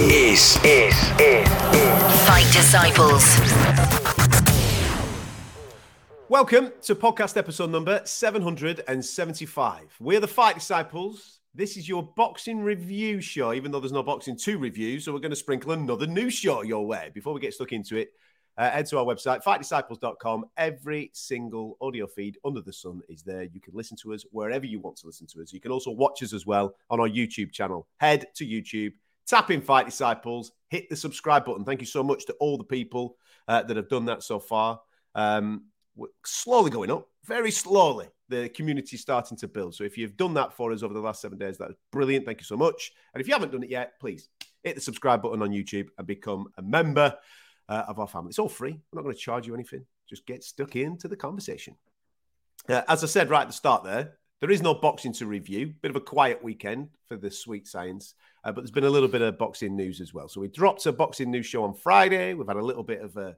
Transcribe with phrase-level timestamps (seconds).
[0.00, 2.24] is, is, is, is.
[2.24, 3.36] Fight Disciples.
[6.28, 9.96] Welcome to podcast episode number 775.
[9.98, 11.40] We're the Fight Disciples.
[11.52, 15.00] This is your boxing review show, even though there's no boxing to review.
[15.00, 17.10] So we're going to sprinkle another new show your way.
[17.12, 18.12] Before we get stuck into it,
[18.56, 20.44] uh, head to our website, fightdisciples.com.
[20.56, 23.42] Every single audio feed under the sun is there.
[23.42, 25.52] You can listen to us wherever you want to listen to us.
[25.52, 27.88] You can also watch us as well on our YouTube channel.
[27.96, 28.92] Head to YouTube,
[29.28, 31.64] tap in Fight Disciples, hit the subscribe button.
[31.64, 34.80] Thank you so much to all the people uh, that have done that so far.
[35.14, 38.06] Um, we're slowly going up, very slowly.
[38.28, 39.74] The community starting to build.
[39.74, 42.26] So if you've done that for us over the last seven days, that's brilliant.
[42.26, 42.92] Thank you so much.
[43.14, 44.28] And if you haven't done it yet, please
[44.62, 47.16] hit the subscribe button on YouTube and become a member
[47.68, 48.30] uh, of our family.
[48.30, 48.72] It's all free.
[48.72, 49.84] We're not going to charge you anything.
[50.08, 51.76] Just get stuck into the conversation.
[52.68, 55.74] Uh, as I said right at the start there, there is no boxing to review.
[55.82, 59.08] Bit of a quiet weekend for the sweet science, uh, but there's been a little
[59.08, 60.28] bit of boxing news as well.
[60.28, 62.34] So we dropped a boxing news show on Friday.
[62.34, 63.36] We've had a little bit of a,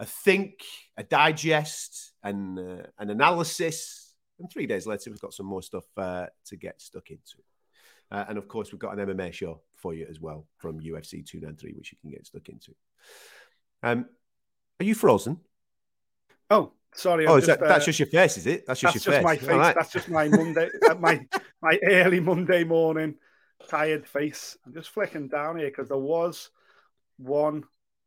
[0.00, 0.64] a think,
[0.96, 4.14] a digest, and uh, an analysis.
[4.38, 7.38] And three days later, we've got some more stuff uh, to get stuck into.
[8.10, 11.24] Uh, and of course, we've got an MMA show for you as well from UFC
[11.24, 12.74] 293, which you can get stuck into.
[13.82, 14.06] Um,
[14.80, 15.40] are you frozen?
[16.50, 17.26] Oh, sorry.
[17.26, 18.66] oh, is that, that's uh, just your face, is it?
[18.66, 19.24] That's just that's your just face.
[19.24, 19.56] my face.
[19.56, 19.74] Right.
[19.74, 21.26] That's just my Monday, uh, my
[21.62, 23.14] my early Monday morning
[23.68, 24.56] tired face.
[24.66, 26.50] I'm just flicking down here because there was
[27.18, 27.64] one.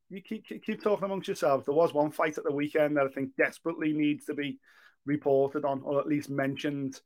[0.10, 1.66] You keep, keep keep talking amongst yourselves.
[1.66, 4.60] There was one fight at the weekend that I think desperately needs to be
[5.06, 7.02] reported on, or at least mentioned,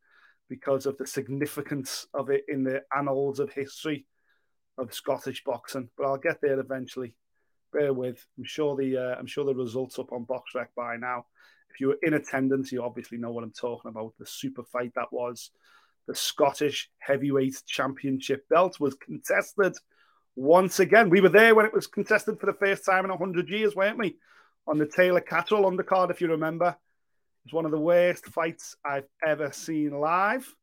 [0.49, 4.05] because of the significance of it in the annals of history
[4.77, 5.89] of Scottish boxing.
[5.97, 7.15] But I'll get there eventually.
[7.73, 8.23] Bear with.
[8.37, 11.25] I'm sure the uh, I'm sure the results up on BoxRec by now.
[11.73, 14.13] If you were in attendance, you obviously know what I'm talking about.
[14.19, 15.51] The super fight that was
[16.07, 19.75] the Scottish Heavyweight Championship belt was contested
[20.35, 21.09] once again.
[21.09, 23.97] We were there when it was contested for the first time in 100 years, weren't
[23.97, 24.17] we?
[24.67, 26.67] On the Taylor Catterall undercard, if you remember.
[26.69, 30.53] It was one of the worst fights I've ever seen live.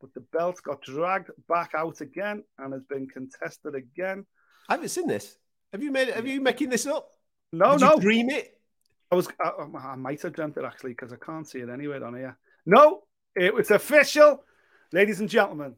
[0.00, 4.24] But the belt got dragged back out again and has been contested again.
[4.68, 5.36] I haven't seen this.
[5.72, 6.08] Have you made?
[6.08, 7.08] Have you making this up?
[7.52, 7.98] No, Did no.
[7.98, 8.58] dream it?
[9.10, 9.28] I was.
[9.40, 12.36] I, I might have dreamt it actually because I can't see it anywhere on here.
[12.66, 13.02] No,
[13.36, 14.44] it was official,
[14.92, 15.74] ladies and gentlemen.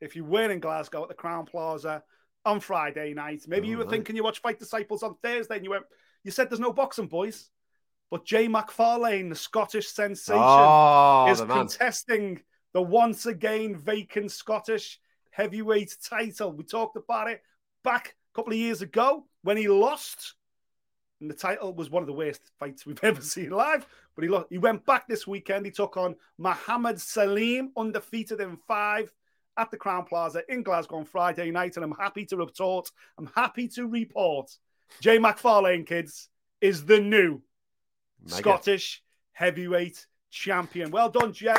[0.00, 2.02] If you were in Glasgow at the Crowne Plaza
[2.44, 3.90] on Friday night, maybe you were right.
[3.90, 5.84] thinking you watched Fight Disciples on Thursday, and you went.
[6.24, 7.50] You said there's no boxing, boys,
[8.10, 12.40] but Jay McFarlane, the Scottish sensation, Oh, is the contesting
[12.72, 14.98] the once again vacant Scottish
[15.30, 16.52] heavyweight title.
[16.52, 17.40] We talked about it
[17.82, 20.34] back a couple of years ago when he lost.
[21.24, 23.86] And the title was one of the worst fights we've ever seen live.
[24.14, 24.48] But he lost.
[24.50, 25.64] He went back this weekend.
[25.64, 29.10] He took on Mohammed Salim, undefeated in five
[29.56, 31.76] at the Crowne Plaza in Glasgow on Friday night.
[31.76, 34.54] And I'm happy to report, I'm happy to report,
[35.00, 36.28] Jay McFarlane, kids,
[36.60, 37.40] is the new
[38.22, 38.36] Mega.
[38.36, 39.02] Scottish
[39.32, 40.90] heavyweight champion.
[40.90, 41.54] Well done, Jay.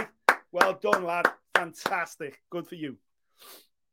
[0.51, 1.25] Well done, lad.
[1.55, 2.39] Fantastic.
[2.51, 2.97] Good for you.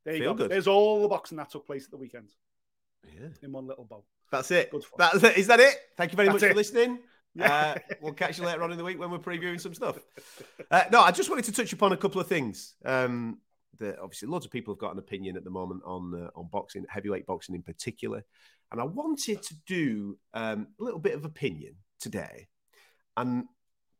[0.05, 0.43] There you Feel go.
[0.43, 0.51] good.
[0.51, 2.29] There's all the boxing that took place at the weekend
[3.11, 3.29] Yeah.
[3.41, 4.03] in one little bow.
[4.33, 4.71] That's it.
[4.71, 4.97] Good fun.
[4.97, 5.37] That's it.
[5.37, 5.75] Is that it?
[5.95, 6.51] Thank you very That's much it.
[6.51, 6.99] for listening.
[7.35, 7.51] Yeah.
[7.51, 9.97] Uh, we'll catch you later on in the week when we're previewing some stuff.
[10.69, 12.75] Uh, no, I just wanted to touch upon a couple of things.
[12.85, 13.39] Um,
[13.79, 16.47] that obviously, lots of people have got an opinion at the moment on uh, on
[16.51, 18.23] boxing, heavyweight boxing in particular,
[18.71, 22.49] and I wanted to do um, a little bit of opinion today.
[23.17, 23.45] And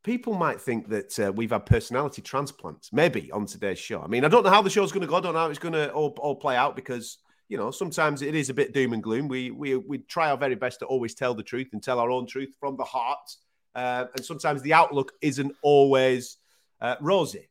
[0.03, 4.01] people might think that uh, we've had personality transplants, maybe on today's show.
[4.01, 5.15] I mean, I don't know how the show's going to go.
[5.15, 7.17] I don't know how it's going to all, all play out because
[7.53, 9.27] you know sometimes it is a bit doom and gloom.
[9.27, 12.09] We we we try our very best to always tell the truth and tell our
[12.09, 13.27] own truth from the heart,
[13.75, 16.37] uh, and sometimes the outlook isn't always
[16.81, 17.47] uh, rosy.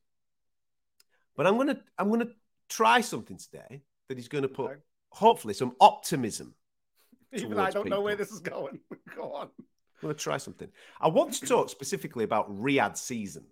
[1.36, 2.30] But I'm gonna I'm gonna
[2.68, 6.52] try something today that is going to put hopefully some optimism
[7.32, 8.80] Even I don't know where this is going.
[9.16, 9.48] Go on.
[9.58, 10.68] I'm going to try something.
[11.00, 13.44] I want to talk specifically about Riyadh season.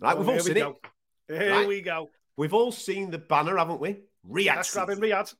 [0.00, 0.78] Right, Oh, we've all we seen go.
[1.28, 1.38] it.
[1.42, 1.68] Here Right?
[1.68, 2.08] we go.
[2.38, 3.98] We've all seen the banner, haven't we?
[4.28, 4.86] Riyadh That's season.
[4.86, 5.34] grabbing Riyadh.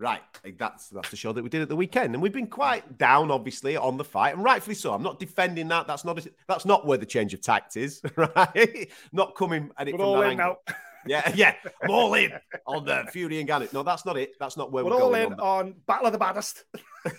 [0.00, 0.22] Right,
[0.56, 3.32] that's that's the show that we did at the weekend, and we've been quite down,
[3.32, 4.94] obviously, on the fight, and rightfully so.
[4.94, 5.88] I'm not defending that.
[5.88, 8.90] That's not that's not where the change of tact is, right?
[9.12, 10.56] not coming at it We're from all that in angle.
[10.66, 10.74] now.
[11.06, 12.32] Yeah, yeah, I'm all in
[12.66, 13.72] on the Fury and Ngannou.
[13.72, 14.32] No, that's not it.
[14.38, 16.64] That's not where We're we're, all in on on Battle of the Baddest.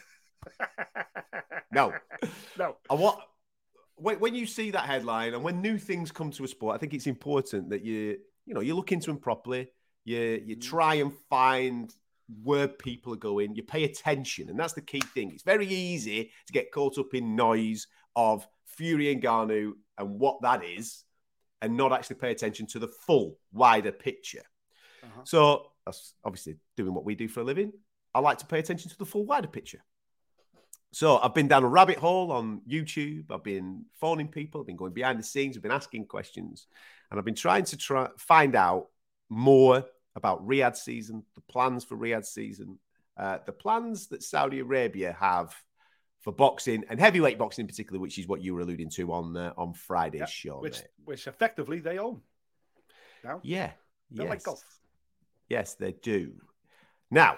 [1.71, 1.93] No,
[2.57, 2.75] No.
[2.89, 3.19] I want
[3.95, 6.77] when, when you see that headline and when new things come to a sport, I
[6.77, 9.69] think it's important that you you know you look into them properly.
[10.03, 10.61] You you mm.
[10.61, 11.93] try and find
[12.43, 13.55] where people are going.
[13.55, 15.31] You pay attention, and that's the key thing.
[15.31, 20.41] It's very easy to get caught up in noise of Fury and Ngannou and what
[20.41, 21.03] that is,
[21.61, 24.43] and not actually pay attention to the full wider picture.
[25.03, 25.21] Uh-huh.
[25.23, 27.73] So that's obviously doing what we do for a living.
[28.13, 29.83] I like to pay attention to the full wider picture.
[30.91, 33.25] So I've been down a rabbit hole on YouTube.
[33.29, 34.61] I've been phoning people.
[34.61, 35.55] I've been going behind the scenes.
[35.55, 36.67] I've been asking questions,
[37.09, 38.87] and I've been trying to try find out
[39.29, 39.85] more
[40.19, 42.77] about Riyadh season, the plans for Riyadh season,
[43.17, 45.55] uh, the plans that Saudi Arabia have
[46.21, 49.35] for boxing and heavyweight boxing in particular, which is what you were alluding to on
[49.35, 50.59] uh, on Friday's Yeah, show.
[50.59, 50.87] which mate.
[51.05, 52.21] which effectively they own.
[53.23, 53.71] Now, Yeah,
[54.11, 54.43] They're like yes.
[54.45, 54.63] golf.
[55.49, 56.33] Yes, they do.
[57.09, 57.37] Now,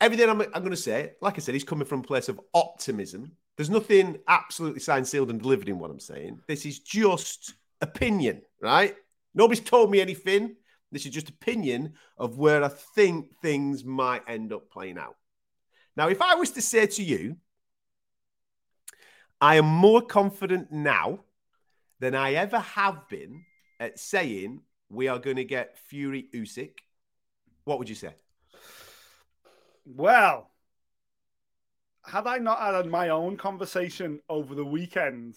[0.00, 2.40] everything I'm, I'm going to say, like I said, is coming from a place of
[2.54, 3.32] optimism.
[3.56, 6.40] There's nothing absolutely signed, sealed, and delivered in what I'm saying.
[6.48, 8.94] This is just opinion, right?
[9.34, 10.56] Nobody's told me anything.
[10.94, 15.16] This is just opinion of where I think things might end up playing out.
[15.96, 17.36] Now, if I was to say to you,
[19.40, 21.24] I am more confident now
[21.98, 23.44] than I ever have been
[23.80, 26.78] at saying we are going to get Fury Usyk,
[27.64, 28.14] what would you say?
[29.84, 30.48] Well,
[32.04, 35.34] had I not had my own conversation over the weekend,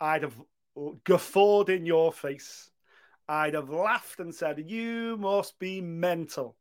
[0.00, 0.40] I'd have
[1.02, 2.70] guffawed in your face.
[3.28, 6.56] I'd have laughed and said, You must be mental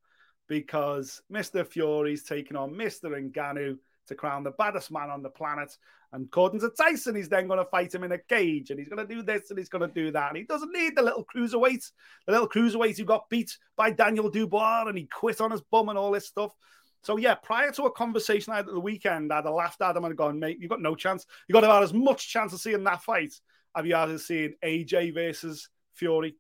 [0.47, 1.65] because Mr.
[1.65, 3.05] Fury's taking on Mr.
[3.05, 3.77] Ngannou
[4.07, 5.75] to crown the baddest man on the planet.
[6.11, 8.87] And according to Tyson, he's then going to fight him in a cage and he's
[8.87, 10.29] going to do this and he's going to do that.
[10.29, 11.91] And he doesn't need the little cruiserweight,
[12.25, 15.89] the little cruiserweight who got beat by Daniel Dubois and he quit on his bum
[15.89, 16.55] and all this stuff.
[17.01, 19.95] So, yeah, prior to a conversation I had at the weekend, I'd have laughed at
[19.95, 21.25] him and gone, mate, you've got no chance.
[21.47, 23.33] You've got about as much chance of seeing that fight
[23.75, 26.35] as you of seeing AJ versus Fury.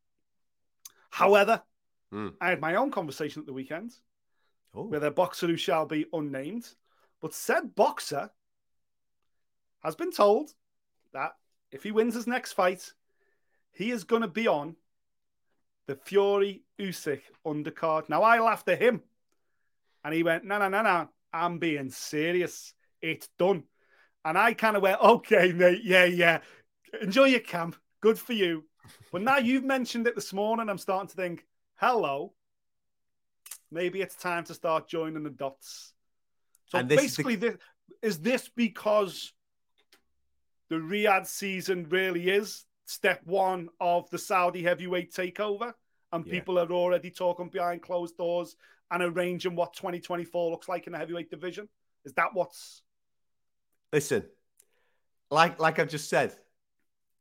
[1.15, 1.63] However,
[2.11, 2.29] Hmm.
[2.39, 3.93] I had my own conversation at the weekend
[4.73, 6.67] Oh, with a boxer who shall be unnamed.
[7.21, 8.29] But said boxer
[9.81, 10.53] has been told
[11.13, 11.31] that
[11.71, 12.93] if he wins his next fight,
[13.71, 14.75] he is going to be on
[15.87, 18.09] the Fury Usyk undercard.
[18.09, 19.01] Now, I laughed at him
[20.03, 22.73] and he went, No, no, no, no, I'm being serious.
[23.01, 23.63] It's done.
[24.25, 26.41] And I kind of went, Okay, mate, yeah, yeah.
[27.01, 27.77] Enjoy your camp.
[28.01, 28.65] Good for you.
[29.11, 31.45] But now you've mentioned it this morning, I'm starting to think,
[31.75, 32.33] Hello.
[33.71, 35.93] Maybe it's time to start joining the dots.
[36.67, 37.57] So And this is the- basically, this,
[38.01, 39.33] is this because
[40.69, 45.73] the Riyadh season really is step one of the Saudi heavyweight takeover,
[46.11, 46.31] and Yeah.
[46.31, 48.55] people are already talking behind closed doors
[48.91, 51.67] and arranging what 2024 looks like in the heavyweight division?
[52.03, 52.83] Is that what's
[53.91, 54.29] listen,
[55.31, 56.37] like like I've just said,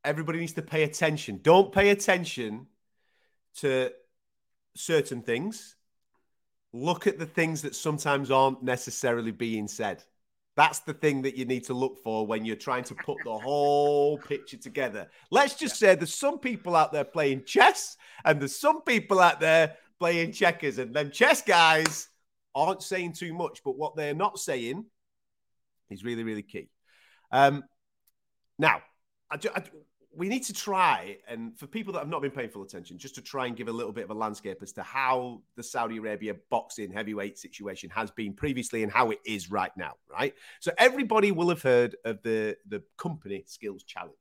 [0.04, 1.40] everybody needs to pay attention.
[1.42, 2.66] Don't pay attention
[3.56, 3.90] to
[4.76, 5.76] certain things.
[6.72, 10.02] Look at the things that sometimes aren't necessarily being said.
[10.56, 13.36] That's the thing that you need to look for when you're trying to put the
[13.38, 15.08] whole picture together.
[15.30, 19.40] Let's just say there's some people out there playing chess, and there's some people out
[19.40, 22.08] there playing checkers, and them chess guys
[22.54, 24.84] aren't saying too much, but what they're not saying
[25.90, 26.68] is really, really key.
[27.32, 27.64] Um,
[28.58, 28.80] now,
[29.30, 29.62] I, I-
[30.16, 33.14] we need to try, and for people that have not been paying full attention, just
[33.16, 35.96] to try and give a little bit of a landscape as to how the Saudi
[35.96, 40.34] Arabia boxing heavyweight situation has been previously and how it is right now, right?
[40.60, 44.14] So everybody will have heard of the the company skills challenge.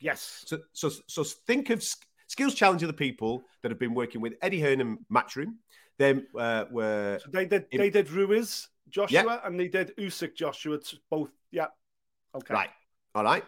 [0.00, 0.44] yes?
[0.46, 1.84] So, so, so think of
[2.26, 5.54] skills challenge of the people that have been working with Eddie Hearn and Matchroom.
[5.98, 10.76] Then uh, were So they did they did Ruiz Joshua and they did Usyk Joshua.
[10.76, 11.66] It's both, yeah.
[12.34, 12.70] Okay, Right.
[13.14, 13.44] All right.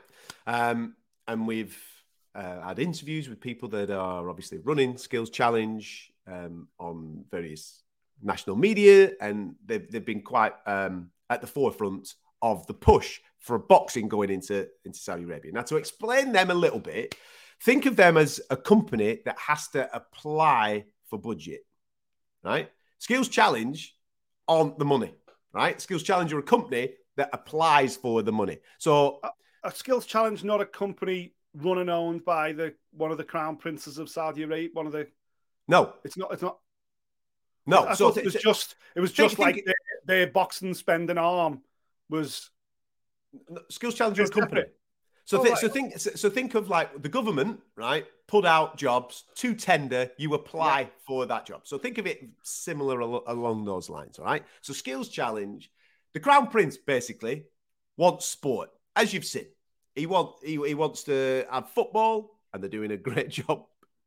[0.46, 0.96] Um,
[1.28, 1.76] and we've
[2.34, 7.82] uh, had interviews with people that are obviously running Skills Challenge um, on various
[8.22, 13.58] national media, and they've, they've been quite um, at the forefront of the push for
[13.58, 15.52] boxing going into, into Saudi Arabia.
[15.52, 17.14] Now, to explain them a little bit,
[17.62, 21.60] think of them as a company that has to apply for budget,
[22.44, 22.70] right?
[22.98, 23.96] Skills Challenge
[24.46, 25.12] on the money.
[25.52, 25.80] right?
[25.80, 28.58] Skills Challenge are a company that applies for the money.
[28.78, 29.20] So
[29.64, 33.56] A skills challenge, not a company run and owned by the one of the crown
[33.56, 34.70] princes of Saudi Arabia.
[34.72, 35.06] One of the
[35.68, 36.32] no, it's not.
[36.32, 36.58] It's not.
[37.66, 37.84] no.
[37.86, 38.74] I so it was th- just.
[38.96, 39.74] It was think- just think- like their,
[40.06, 41.62] their boxing spending arm
[42.08, 42.50] was.
[43.70, 44.62] Skills Challenge a company.
[45.24, 45.58] So, Oh, thi- right.
[45.58, 48.04] so think, so, think of like the government, right?
[48.26, 51.62] Put out jobs to tender, you apply for that job.
[51.64, 54.44] So think of it similar al- along those lines, all right?
[54.60, 55.70] So Skills Challenge,
[56.12, 57.44] the Crown Prince basically
[57.96, 59.46] wants sport, as you've seen.
[59.94, 63.64] He want he, he wants to have football, and they're doing a great job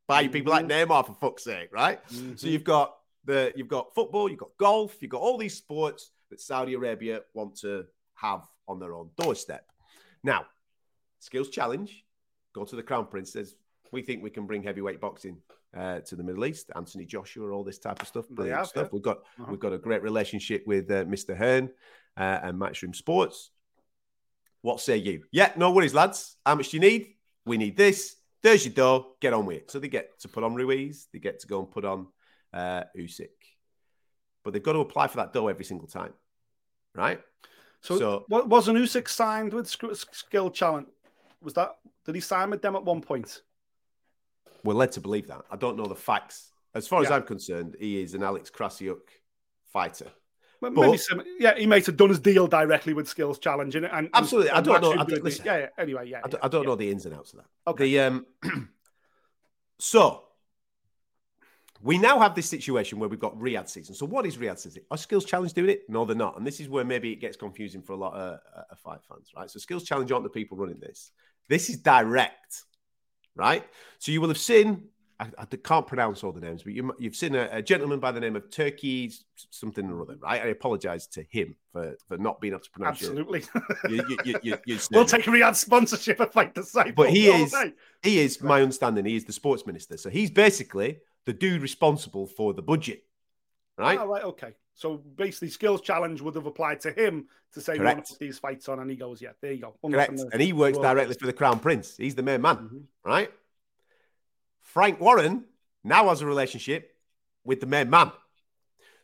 [0.07, 1.99] buying people like Neymar for fuck's sake, right?
[2.35, 6.11] So you've got the you've got football, you've got golf, you've got all these sports
[6.29, 9.65] that Saudi Arabia want to have on their own doorstep.
[10.23, 10.45] Now,
[11.19, 12.03] skills challenge,
[12.53, 13.33] go to the Crown Prince.
[13.33, 13.55] Says
[13.91, 15.37] we think we can bring heavyweight boxing
[15.77, 16.71] uh, to the Middle East.
[16.75, 18.83] Anthony Joshua, all this type of stuff, brilliant have, stuff.
[18.85, 18.89] yeah.
[18.91, 19.45] We've got Uh-huh.
[19.49, 21.37] we've got a great relationship with uh, Mr.
[21.37, 21.69] Hearn
[22.17, 23.51] uh, and Matchroom Sports.
[24.65, 25.21] What say you?
[25.31, 26.37] Yeah, no worries, lads.
[26.43, 27.09] How much do you need?
[27.45, 28.15] We need this.
[28.41, 29.11] There's your dough.
[29.21, 29.69] Get on with it.
[29.69, 31.07] So they get to put on Ruiz.
[31.13, 32.07] They get to go and put on
[32.51, 33.29] uh, Usyk.
[34.43, 36.13] But they've got to apply for that dough every single time,
[36.95, 37.21] right?
[37.81, 40.87] So, So- wasn't Usyk signed with Skill Challenge?
[41.43, 41.75] Was that?
[42.03, 43.43] Did he sign with them at one point?
[44.63, 45.43] We're led to believe that.
[45.51, 46.49] I don't know the facts.
[46.73, 49.01] As far as I'm concerned, he is an Alex Krassyuk
[49.71, 50.07] fighter.
[50.73, 53.75] Well, But- Maybe some, yeah, he might have done his deal directly with Skills Challenge,
[53.75, 54.51] and, and Absolutely.
[54.51, 54.93] I don't know.
[54.93, 55.45] I don't- listen.
[55.45, 55.67] yeah, yeah.
[55.77, 56.19] Anyway, yeah.
[56.23, 56.69] I don't, yeah, I don't yeah.
[56.69, 57.71] know the ins and outs of that.
[57.71, 57.83] Okay.
[57.85, 58.25] The um,
[59.79, 60.23] so
[61.81, 63.93] we now have this situation where we've got Riyadh season.
[63.93, 64.83] So what is Riyadh season?
[64.89, 65.89] Are Skills Challenge doing it?
[65.89, 66.37] No, they're not.
[66.37, 68.99] And this is where maybe it gets confusing for a lot of, uh, of fight
[69.07, 69.49] fans, right?
[69.49, 71.11] So Skills Challenge aren't the people running this.
[71.47, 72.63] This is direct,
[73.35, 73.63] right?
[73.99, 74.85] So you will have seen.
[75.19, 78.11] I, I can't pronounce all the names, but you, you've seen a, a gentleman by
[78.11, 79.11] the name of Turki
[79.49, 80.41] something or other, right?
[80.41, 83.43] I apologise to him for, for not being able to pronounce Absolutely.
[83.89, 84.05] your,
[84.43, 86.93] your, your, we'll take Riyadh sponsorship and fight the same.
[86.95, 87.73] But he is, day.
[88.03, 89.95] he is, my understanding, he is the sports minister.
[89.97, 93.03] So he's basically the dude responsible for the budget,
[93.77, 93.97] right?
[93.99, 94.53] Oh, right, okay.
[94.73, 98.19] So basically, Skills Challenge would have applied to him to say, we want to put
[98.19, 99.89] these fights on, and he goes, yeah, there you go.
[99.89, 100.19] Correct.
[100.33, 101.95] And he works directly for the Crown Prince.
[101.95, 102.77] He's the main man, Mm-hmm.
[103.05, 103.31] right?
[104.65, 105.45] Frank Warren
[105.83, 106.95] now has a relationship
[107.43, 108.11] with the main man.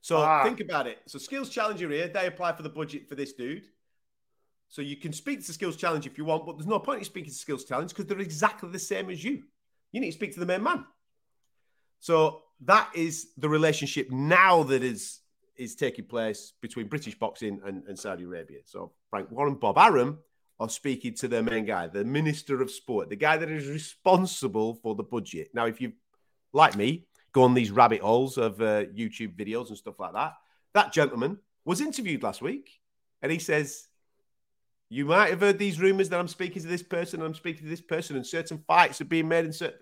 [0.01, 0.43] So Ah.
[0.43, 0.99] think about it.
[1.05, 3.67] So Skills Challenger here, they apply for the budget for this dude.
[4.67, 7.05] So you can speak to Skills Challenge if you want, but there's no point in
[7.05, 9.43] speaking to Skills Challenge because they're exactly the same as you.
[9.91, 10.85] You need to speak to the main man.
[11.99, 15.19] So that is the relationship now that is
[15.57, 18.59] is taking place between British boxing and, and Saudi Arabia.
[18.65, 20.17] So Frank Warren, Bob Arum
[20.61, 24.75] are speaking to their main guy, the Minister of Sport, the guy that is responsible
[24.75, 25.49] for the budget.
[25.55, 25.93] Now, if you
[26.53, 30.33] like me, go on these rabbit holes of uh, YouTube videos and stuff like that.
[30.75, 32.79] That gentleman was interviewed last week,
[33.23, 33.87] and he says,
[34.87, 37.63] "You might have heard these rumors that I'm speaking to this person, and I'm speaking
[37.63, 39.79] to this person, and certain fights are being made in certain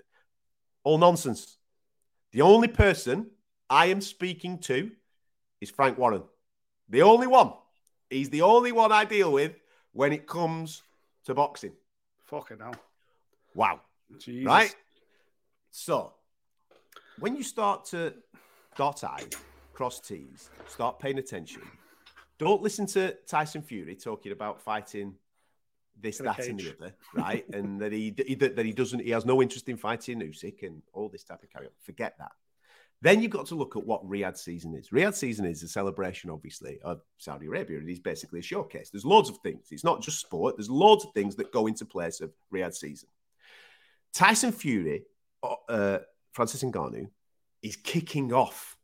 [0.86, 1.58] all nonsense.
[2.32, 3.32] The only person
[3.70, 4.92] I am speaking to
[5.60, 6.24] is Frank Warren.
[6.88, 7.52] The only one.
[8.10, 9.56] He's the only one I deal with
[9.94, 10.84] when it comes
[11.26, 11.74] to boxing.
[12.26, 12.76] Fucking hell.
[13.56, 13.82] Wow.
[14.18, 14.46] Jesus.
[14.46, 14.76] Right?
[15.72, 16.14] So,
[17.20, 18.14] when you start to
[18.76, 19.30] dot I's,
[19.74, 21.62] cross T's, start paying attention,
[22.38, 25.16] don't listen to Tyson Fury talking about fighting
[26.02, 27.46] this, In that, and the other, right?
[27.54, 30.82] and that he, he that he doesn't, he has no interest in fighting Usyk and
[30.94, 31.72] all this type of carry on.
[31.82, 32.32] Forget that.
[33.02, 34.90] Then you've got to look at what Riyadh season is.
[34.90, 37.80] Riyadh season is a celebration, obviously, of Saudi Arabia.
[37.80, 38.90] It is basically a showcase.
[38.90, 39.68] There's loads of things.
[39.72, 40.58] It's not just sport.
[40.58, 43.08] There's loads of things that go into place of Riyadh season.
[44.14, 45.04] Tyson Fury,
[45.42, 46.00] uh, uh,
[46.34, 47.08] Francis Ngannou,
[47.62, 48.76] is kicking off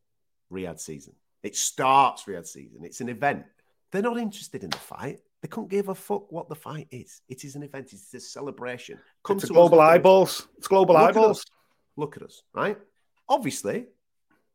[0.51, 1.13] Riyadh season.
[1.43, 2.86] It starts Riyadh season.
[2.86, 3.43] It's an event.
[3.91, 5.19] They're not interested in the fight.
[5.41, 7.22] They couldn't give a fuck what the fight is.
[7.27, 7.89] It is an event.
[7.91, 8.98] It's a celebration.
[9.24, 10.48] Come It's to global at eyeballs.
[10.57, 11.39] It's global Look at eyeballs.
[11.39, 11.45] us.
[11.98, 12.77] Look at us, right?
[13.29, 13.88] Obviously,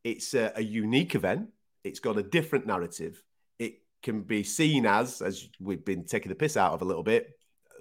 [0.04, 1.49] it's a, a unique event.
[1.85, 3.23] It's got a different narrative.
[3.59, 7.02] It can be seen as, as we've been taking the piss out of a little
[7.02, 7.30] bit,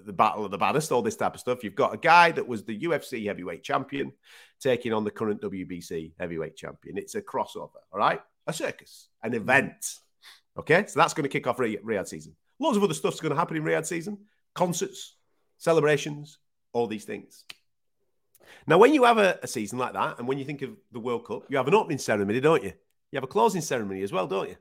[0.05, 1.63] the battle of the baddest, all this type of stuff.
[1.63, 4.13] You've got a guy that was the UFC heavyweight champion
[4.59, 6.97] taking on the current WBC heavyweight champion.
[6.97, 8.21] It's a crossover, all right?
[8.47, 9.35] A circus, an mm.
[9.35, 9.95] event.
[10.57, 12.35] Okay, so that's going to kick off Ri- Riyadh season.
[12.59, 14.17] Loads of other stuff's going to happen in Riyadh season
[14.55, 15.15] concerts,
[15.57, 16.39] celebrations,
[16.73, 17.45] all these things.
[18.67, 20.99] Now, when you have a, a season like that, and when you think of the
[20.99, 22.73] World Cup, you have an opening ceremony, don't you?
[23.11, 24.57] You have a closing ceremony as well, don't you?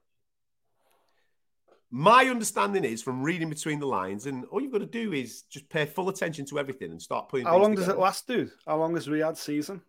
[1.91, 5.43] My understanding is from reading between the lines, and all you've got to do is
[5.43, 7.47] just pay full attention to everything and start putting.
[7.47, 8.51] How long does it last, dude?
[8.67, 9.81] How long is Riyadh season?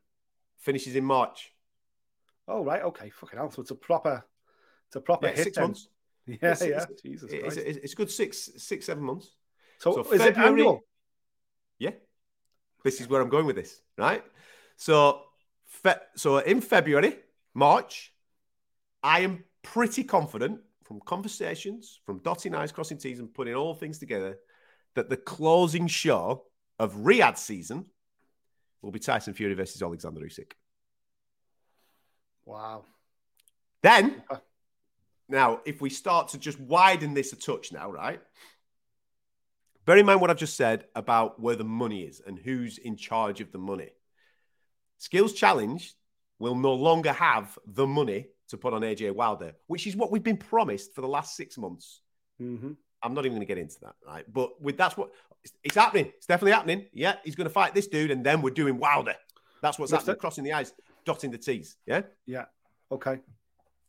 [0.60, 1.51] Finishes in March.
[2.48, 2.82] Oh, right.
[2.84, 3.10] Okay.
[3.10, 3.51] Fucking hell.
[3.51, 4.25] So it's a proper,
[4.88, 5.66] it's a proper Yeah, hit six then.
[5.66, 5.88] months.
[6.28, 6.68] Yeah, It's- yeah.
[6.84, 7.58] it's- Jesus it's, Christ.
[7.58, 9.32] it's, it's a good six, six, seven months.
[9.80, 10.82] So, so is it annual?
[11.80, 11.92] Yeah,
[12.83, 14.24] this is where I'm going with this, right?
[14.77, 15.21] So,
[15.65, 17.17] fe- so in February,
[17.53, 18.13] March,
[19.03, 24.00] I am pretty confident from conversations, from dotting i's, crossing t's, and putting all things
[24.00, 24.39] together,
[24.95, 26.45] that the closing show
[26.79, 27.86] of Riyadh season
[28.81, 30.53] will be Tyson Fury versus Alexander Usyk.
[32.45, 32.86] Wow.
[33.83, 34.24] Then,
[35.27, 38.21] now, if we start to just widen this a touch now, right?
[39.89, 42.96] Bear in mind what I've just said about where the money is and who's in
[42.96, 43.89] charge of the money.
[45.00, 45.96] Skills Challenge
[46.38, 50.22] will no longer have the money to put on AJ Wilder, which is what we've
[50.22, 52.01] been promised for the last six months.
[52.38, 54.31] hmm I'm not even going to get into that, right?
[54.31, 55.10] But with that's what
[55.43, 56.12] it's, it's happening.
[56.17, 56.86] It's definitely happening.
[56.93, 59.15] Yeah, he's going to fight this dude, and then we're doing Wilder.
[59.63, 60.17] That's what's happening.
[60.17, 60.19] it.
[60.19, 60.72] Crossing the I's,
[61.03, 61.77] dotting the T's.
[61.88, 62.46] Yeah Yeah.
[62.91, 63.22] Okay.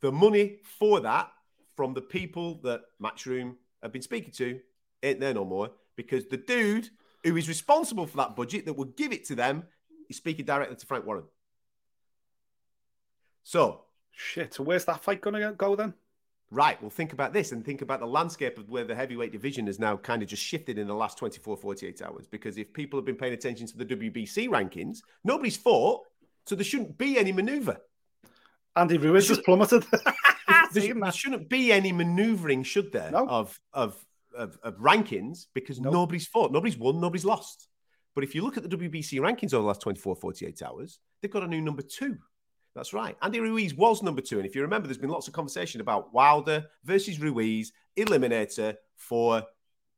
[0.00, 1.30] the money for that
[1.76, 4.60] from the people that Matchroom have been speaking to
[5.02, 6.88] ain't there no more because the dude
[7.24, 9.64] who is responsible for that budget that will give it to them
[10.08, 11.24] is speaking directly to Frank Warren.
[13.44, 13.82] So,
[14.12, 14.54] Shit.
[14.54, 15.94] So where's that fight going to go then?
[16.52, 19.66] right, well, think about this and think about the landscape of where the heavyweight division
[19.68, 22.26] has now kind of just shifted in the last 24, 48 hours.
[22.26, 26.00] Because if people have been paying attention to the WBC rankings, nobody's fought,
[26.46, 27.76] so there shouldn't be any maneuver.
[28.74, 29.84] Andy Ruiz has plummeted.
[30.72, 33.28] there, there shouldn't be any manoeuvring, should there, No.
[33.28, 34.04] of, of
[34.36, 35.90] of of rankings because No.
[35.90, 37.68] nobody's fought, nobody's won, nobody's lost.
[38.14, 41.30] But if you look at the WBC rankings over the last 24, 48 hours, they've
[41.30, 42.18] got a new number two.
[42.74, 43.16] That's right.
[43.22, 44.38] Andy Ruiz was number two.
[44.38, 49.44] And if you remember, there's been lots of conversation about Wilder versus Ruiz, eliminator for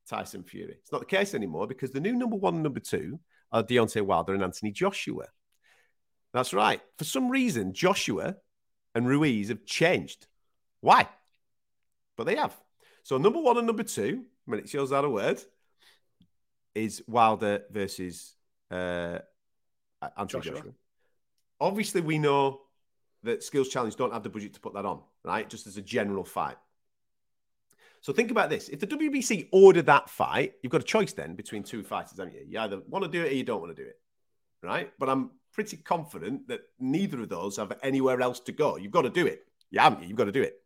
[0.08, 0.76] Tyson Fury.
[0.80, 3.18] It's not the case anymore because the new number one and number two
[3.50, 5.26] are Deontay Wilder and Anthony Joshua.
[6.32, 6.80] That's right.
[6.98, 8.36] For some reason, Joshua
[8.94, 10.26] and Ruiz have changed.
[10.80, 11.08] Why?
[12.16, 12.54] But they have.
[13.02, 15.40] So number one and number two, when it shows out a word,
[16.74, 18.34] is Wilder versus
[18.70, 19.18] uh,
[20.16, 20.52] Anthony Joshua.
[20.54, 20.72] Joshua.
[21.60, 22.62] Obviously, we know
[23.22, 25.48] that Skills Challenge don't have the budget to put that on, right?
[25.48, 26.56] Just as a general fight.
[28.00, 31.34] So think about this: if the WBC ordered that fight, you've got a choice then
[31.34, 32.44] between two fighters, haven't you?
[32.48, 33.98] You either want to do it or you don't want to do it,
[34.62, 34.92] right?
[34.98, 38.76] But I'm pretty confident that neither of those have anywhere else to go.
[38.76, 39.44] You've got to do it.
[39.70, 40.08] You haven't you?
[40.08, 40.56] You've got to do it.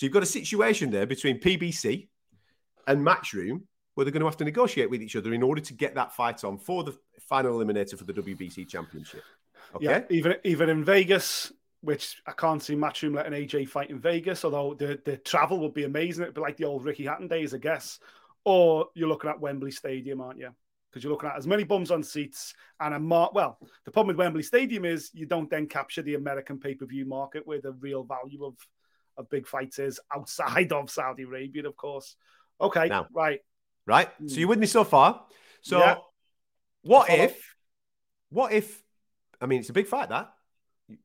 [0.00, 2.08] So you've got a situation there between PBC
[2.86, 5.74] and Matchroom where they're going to have to negotiate with each other in order to
[5.74, 6.96] get that fight on for the
[7.28, 9.22] final eliminator for the WBC Championship.
[9.76, 9.84] Okay.
[9.84, 14.42] Yeah, even even in Vegas, which I can't see Matchroom letting AJ fight in Vegas,
[14.42, 16.22] although the, the travel would be amazing.
[16.22, 17.98] It'd be like the old Ricky Hatton days, I guess.
[18.46, 20.48] Or you're looking at Wembley Stadium, aren't you?
[20.90, 24.16] Because you're looking at as many bums on seats and a mar- well, the problem
[24.16, 28.02] with Wembley Stadium is you don't then capture the American pay-per-view market where the real
[28.02, 28.56] value of
[29.16, 32.16] of big fights is outside of Saudi Arabia, of course.
[32.60, 33.40] Okay, Now- right.
[33.86, 34.08] Right.
[34.26, 35.24] So you're with me so far.
[35.62, 35.96] So Yeah.
[36.82, 37.56] what if,
[38.28, 38.82] what if,
[39.40, 40.32] I mean, it's a big fight that,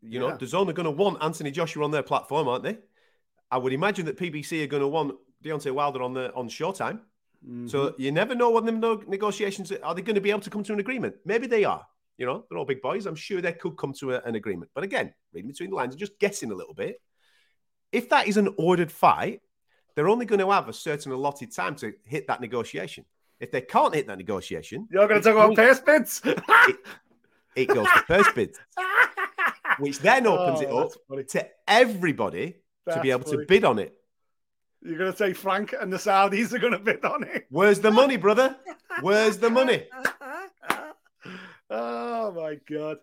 [0.02, 2.78] you, know, DAZN are going to want Anthony Joshua on their platform, aren't they?
[3.50, 7.00] I would imagine that PBC are going to want Deontay Wilder on the on Showtime.
[7.68, 8.02] So Mm-hmm.
[8.02, 8.72] you never know what the
[9.08, 9.94] negotiations are.
[9.96, 11.16] They going to be able to come to an agreement?
[11.26, 11.86] Maybe they are.
[12.18, 13.06] You know, they're all big boys.
[13.06, 14.72] I'm sure they could come to a- an agreement.
[14.74, 17.00] But again, reading between the lines and just guessing a little bit.
[17.96, 19.42] If that is an ordered fight,
[19.96, 23.06] they're only going to have a certain allotted time to hit that negotiation.
[23.40, 26.22] If they can't hit that negotiation, You're going to talk about purse bids?
[26.26, 26.78] it,
[27.56, 28.60] it goes to purse bids,
[29.80, 31.24] which then opens Oh, it up funny.
[31.24, 32.56] to everybody
[32.92, 33.38] to be able funny.
[33.38, 33.96] to bid on it.
[34.82, 37.46] You're going to say Frank and the Saudis are going to bid on it.
[37.50, 38.58] Where's the money, brother?
[39.02, 39.88] Where's the money?
[41.70, 42.98] oh my god!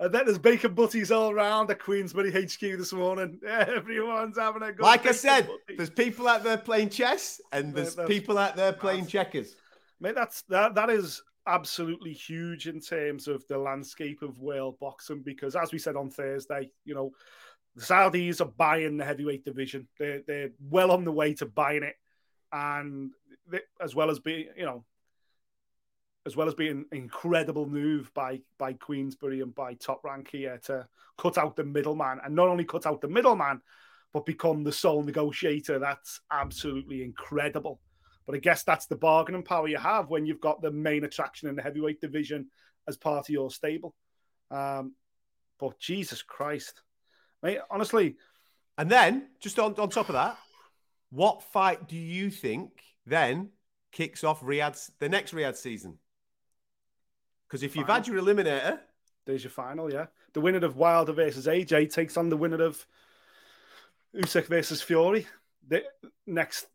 [0.00, 3.38] And then there's bacon butties all around the Queensberry HQ this morning.
[3.46, 4.82] Everyone's having a good.
[4.82, 5.76] Like I said, butty.
[5.76, 9.54] there's people out there playing chess and there's people out there playing checkers.
[10.00, 10.74] mate, that's that.
[10.74, 15.78] That is absolutely huge in terms of the landscape of world boxing because, as we
[15.78, 17.12] said on Thursday, you know,
[17.76, 19.86] the Saudis are buying the heavyweight division.
[19.98, 21.94] They're they're well on the way to buying it,
[22.52, 23.12] and
[23.48, 24.84] they, as well as being, you know,
[26.26, 30.58] as well as being an incredible move by by Queensberry and by Top Rank here
[30.64, 30.86] to
[31.18, 33.60] cut out the middleman, and not only cut out the middleman,
[34.12, 35.78] but become the sole negotiator.
[35.78, 37.80] That's absolutely incredible.
[38.26, 41.48] But I guess that's the bargaining power you have when you've got the main attraction
[41.48, 42.46] in the heavyweight division
[42.88, 43.94] as part of your stable.
[44.50, 44.94] Um,
[45.58, 46.82] but Jesus Christ,
[47.42, 48.16] mate, honestly,
[48.76, 50.36] And then, just on, on top of that,
[51.10, 52.70] what fight do you think
[53.06, 53.50] then
[53.92, 55.98] kicks off Riyadh's the next Riyadh season?
[57.54, 58.80] Because if you've had your eliminator,
[59.26, 59.88] there's your final.
[59.92, 62.84] Yeah, the winner of Wilder versus AJ takes on the winner of
[64.12, 65.28] Usyk versus Fury.
[65.68, 65.84] the
[66.26, 66.66] next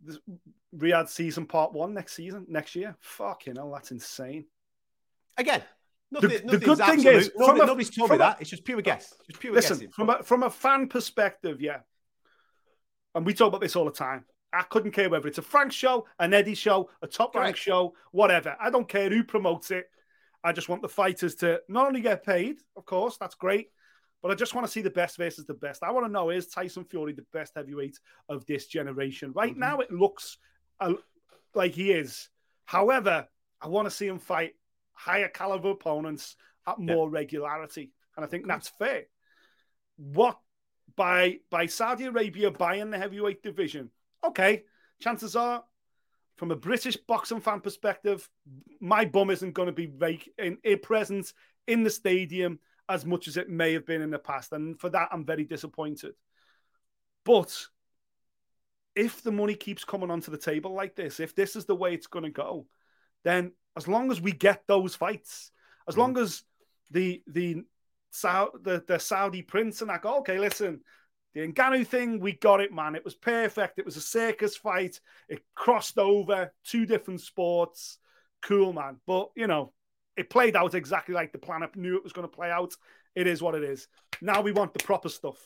[0.74, 2.96] Riyadh season part one next season next year.
[3.02, 4.46] Fucking hell, that's insane.
[5.38, 5.62] Again,
[6.12, 8.40] The- nothing, the good thing is, Nobody- a- nobody's told me a- that.
[8.40, 9.14] It's just pure guess.
[9.28, 9.92] Just pure Listen, guessing.
[9.92, 11.82] from a from a fan perspective, yeah,
[13.16, 14.24] and we talk about this all the time.
[14.54, 17.96] I couldn't care whether it's a Frank show, an Eddie show, a top rank show,
[18.14, 18.56] whatever.
[18.62, 19.90] I don't care who promotes it.
[20.44, 23.68] I just want the fighters to not only get paid, of course, that's great,
[24.22, 25.84] but I just want to see the best versus the best.
[25.84, 27.98] I want to know is Tyson Fury the best heavyweight
[28.30, 29.32] of this generation?
[29.34, 29.60] Right Mm-hmm.
[29.60, 30.38] now, it looks
[30.80, 30.94] uh,
[31.54, 32.30] like he is.
[32.66, 33.28] However,
[33.62, 34.54] I want to see him fight
[34.94, 36.36] higher caliber opponents
[36.68, 39.04] at more regularity, and I think that's fair.
[39.98, 40.38] What
[40.96, 43.90] by by Saudi Arabia buying the heavyweight division?
[44.24, 44.64] Okay,
[45.02, 45.64] chances are,
[46.40, 48.28] from a British boxing fan perspective,
[48.80, 51.34] my bum isn't going to be like in a presence
[51.68, 54.90] in the stadium as much as it may have been in the past, and for
[54.90, 56.14] that I'm very disappointed.
[57.26, 57.68] But
[58.96, 61.94] if the money keeps coming onto the table like this, if this is the way
[61.94, 62.66] it's going to go,
[63.26, 65.52] then as long as we get those fights,
[65.88, 66.02] as mm-hmm.
[66.02, 66.44] long as
[66.90, 67.64] the the
[68.24, 70.80] the, the Saudi prince and I go, okay, listen,
[71.34, 72.96] the Ngannou thing, we got it, man.
[72.96, 73.78] It was perfect.
[73.78, 75.00] It was a circus fight.
[75.28, 78.00] It crossed over two different sports.
[78.42, 78.98] Cool, man.
[79.06, 79.74] But you know,
[80.18, 82.74] it played out exactly like the planet knew it was going to play out.
[83.16, 83.88] It is what it is.
[84.22, 85.38] Now we want the proper stuff.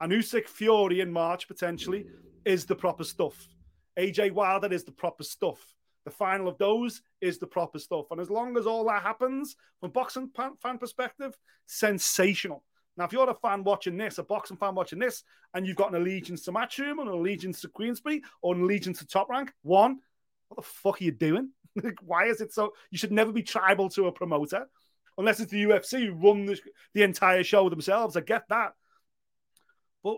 [0.00, 2.06] And Usyk Fury in March potentially
[2.44, 3.48] is the proper stuff.
[3.98, 5.58] AJ Wilder is the proper stuff.
[6.04, 8.06] The final of those is the proper stuff.
[8.10, 12.64] And as long as all that happens, from boxing fan perspective, sensational.
[12.98, 15.22] Now, if you're a fan watching this, a boxing fan watching this,
[15.54, 19.06] and you've got an allegiance to Matchroom, an allegiance to Queensberry, or an allegiance to
[19.06, 20.00] Top Rank, one,
[20.48, 21.50] what the fuck are you doing?
[22.02, 22.72] Why is it so?
[22.90, 24.68] You should never be tribal to a promoter,
[25.16, 26.58] unless it's the UFC who run the,
[26.92, 28.16] the entire show themselves.
[28.16, 28.72] I get that.
[30.02, 30.16] But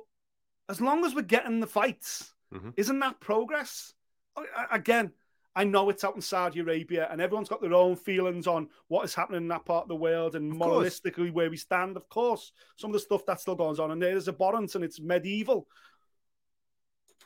[0.71, 2.73] as long as we're getting the fights, Mhm.
[2.79, 3.93] isn't that progress?
[4.37, 5.12] I- I- Again,
[5.57, 9.05] I know it's out in Saudi Arabia, and everyone's got their own feelings on what
[9.05, 11.01] is happening in that part of the world and Of course.
[11.01, 11.97] moralistically where we stand.
[11.97, 14.85] Of course, some of the stuff that still goes on, and there is abhorrence and
[14.85, 15.67] it's medieval.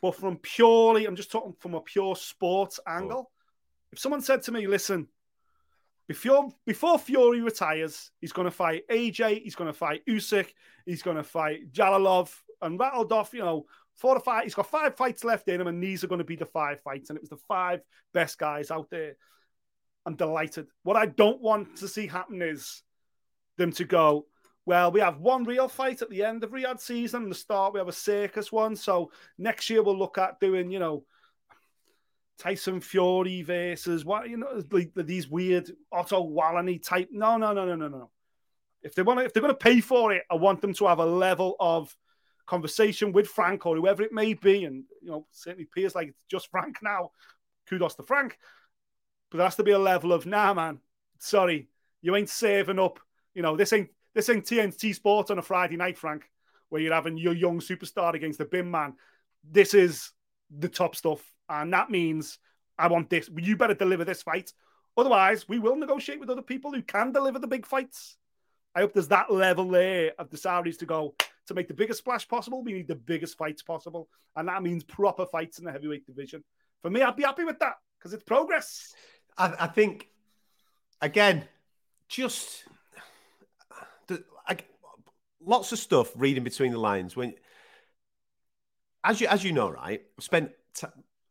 [0.01, 3.31] But from purely, I'm just talking from a pure sports angle.
[3.93, 5.09] If someone said to me, listen,
[6.09, 10.49] before before Fury retires, he's going to fight AJ, he's going to fight Usyk,
[10.85, 14.45] he's going to fight Jalolov, and rattled off, you know, four to five.
[14.45, 16.81] He's got five fights left in him, and these are going to be the five
[16.83, 17.11] fights.
[17.11, 17.81] And it was the five
[18.13, 19.17] best guys out there.
[20.07, 20.67] I'm delighted.
[20.83, 22.83] What I don't want to see happen is
[23.57, 24.27] them to go,
[24.67, 27.25] well, we have one real fight at the end of Riyadh season.
[27.25, 28.77] And The start, we have a circus one.
[28.77, 31.05] So next year we'll look at doing, you know,
[32.39, 37.09] Tyson Fury versus what you know, like these weird Otto Wallany type.
[37.13, 38.11] No, no, no, no, no, no.
[38.83, 40.87] If they want to, if they're going to pay for it, I want them to
[40.87, 41.95] have a level of
[42.47, 46.19] conversation with Frank or whoever it may be, and you know, certainly appears like it's
[46.31, 47.11] just Frank now.
[47.69, 48.39] Kudos to Frank,
[49.31, 50.81] but there has to be a level of nah, man.
[51.19, 51.69] Sorry,
[52.03, 53.01] you ain't saving up.
[53.35, 56.31] You know, this ain't this ain't TNT Sports on a Friday night, Frank,
[56.69, 58.95] where you're having your young superstar against the bin man.
[59.43, 60.13] This is
[60.57, 62.39] the top stuff, and that means
[62.79, 63.31] I want this.
[63.35, 64.53] You better deliver this fight.
[64.97, 68.17] Otherwise, we will negotiate with other people who can deliver the big fights.
[68.75, 71.15] I hope there's that level there of the Saudis to go
[71.47, 72.63] to make the biggest splash possible.
[72.63, 76.45] We need the biggest fights possible, and that means proper fights in the heavyweight division.
[76.83, 78.95] For me, I'd be happy with that because it's progress.
[79.37, 80.09] I, I think,
[81.01, 81.45] again,
[82.09, 82.65] just
[84.07, 84.59] the, I,
[85.45, 87.17] lots of stuff reading between the lines.
[87.17, 87.35] When,
[89.03, 90.87] as you as you know, right, I've spent t-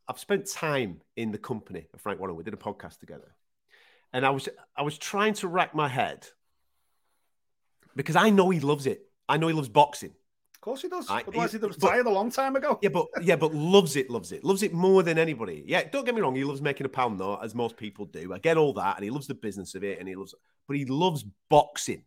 [0.07, 2.35] I've spent time in the company of Frank Warren.
[2.35, 3.35] We did a podcast together,
[4.11, 6.27] and I was I was trying to rack my head
[7.95, 9.07] because I know he loves it.
[9.29, 10.11] I know he loves boxing.
[10.55, 11.09] Of course he does.
[11.09, 12.79] Right, Otherwise, he- he'd have but- retired a long time ago.
[12.81, 15.63] Yeah, but yeah, but loves it, loves it, loves it more than anybody.
[15.67, 18.33] Yeah, don't get me wrong, he loves making a pound though, as most people do.
[18.33, 20.33] I get all that, and he loves the business of it, and he loves,
[20.67, 22.03] but he loves boxing.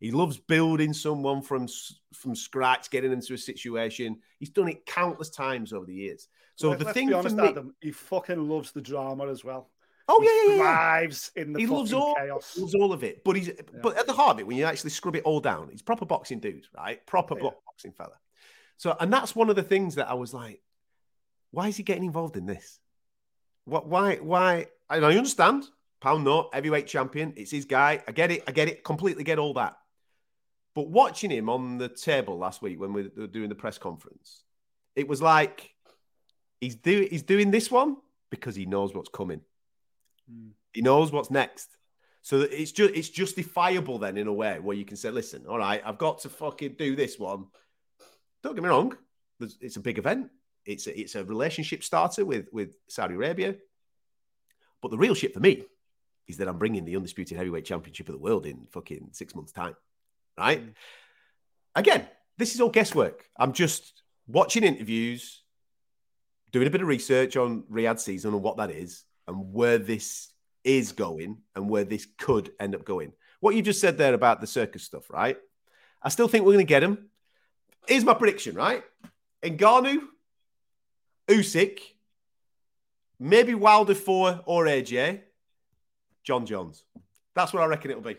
[0.00, 1.68] He loves building someone from
[2.14, 4.18] from scratch, getting into a situation.
[4.38, 6.26] He's done it countless times over the years.
[6.56, 9.70] So Let- the thing honest, for me, Adam, he fucking loves the drama as well.
[10.10, 12.56] Oh yeah, yeah, yeah, thrives in the he loves all, chaos.
[12.58, 13.24] loves all of it.
[13.24, 13.50] But he's,
[13.82, 16.04] but at the heart of it, when you actually scrub it all down, he's proper
[16.04, 17.04] boxing dude, right?
[17.06, 17.50] Proper Yeah.
[17.66, 18.18] boxing fella.
[18.76, 20.62] So, and that's one of the things that I was like,
[21.50, 22.78] why is he getting involved in this?
[23.64, 23.86] What?
[23.86, 24.16] Why?
[24.16, 24.66] Why?
[24.88, 25.64] And I understand.
[26.00, 27.34] Pound note, heavyweight champion.
[27.36, 28.02] It's his guy.
[28.08, 28.42] I get it.
[28.48, 28.82] I get it.
[28.84, 29.76] Completely get all that.
[30.74, 34.44] But watching him on the table last week when we were doing the press conference,
[34.96, 35.74] it was like
[36.60, 37.96] he's doing he's doing this one
[38.30, 39.42] because he knows what's coming.
[40.72, 41.76] He knows what's next.
[42.22, 45.58] So it's just it's justifiable then in a way where you can say, listen, all
[45.58, 47.46] right, I've got to fucking do this one.
[48.42, 48.96] Don't get me wrong,
[49.60, 50.30] it's a big event.
[50.66, 53.56] It's a, it's a relationship starter with with Saudi Arabia.
[54.82, 55.64] But the real shit for me
[56.26, 59.52] is that I'm bringing the undisputed heavyweight championship of the world in fucking six months'
[59.52, 59.74] time,
[60.38, 60.64] right?
[60.64, 60.74] Mm.
[61.74, 63.24] Again, this is all guesswork.
[63.38, 65.42] I'm just watching interviews,
[66.52, 70.28] doing a bit of research on Riyadh season and what that is, and where this
[70.64, 73.12] is going, and where this could end up going.
[73.38, 75.38] What you just said there about the circus stuff, right?
[76.02, 77.08] I still think we're going to get him.
[77.86, 78.82] Here's my prediction, right?
[79.42, 80.00] Ngannou,
[81.28, 81.78] Usyk,
[83.18, 85.20] maybe Wilder 4 or AJ,
[86.24, 86.84] Jon Jones.
[87.34, 88.16] That's what I reckon it'll be.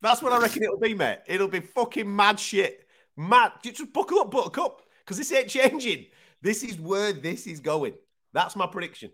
[0.00, 1.20] That's what I reckon it'll be, mate.
[1.26, 2.86] It'll be fucking mad shit.
[3.16, 3.52] Mad.
[3.62, 6.06] Just buckle up, buttercup, because this ain't changing.
[6.44, 7.94] This is where this is going.
[8.34, 9.10] That's my prediction.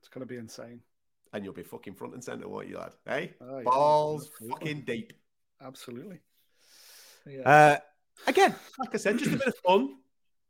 [0.00, 0.80] It's going to be insane
[1.32, 2.92] and you'll be fucking front and center, won't you, lad?
[3.06, 4.48] Hey, oh, yeah, balls absolutely.
[4.50, 5.12] fucking deep.
[5.64, 6.18] Absolutely.
[7.24, 7.48] Yeah.
[7.48, 7.76] Uh,
[8.26, 9.94] again, like I said, just a bit of fun.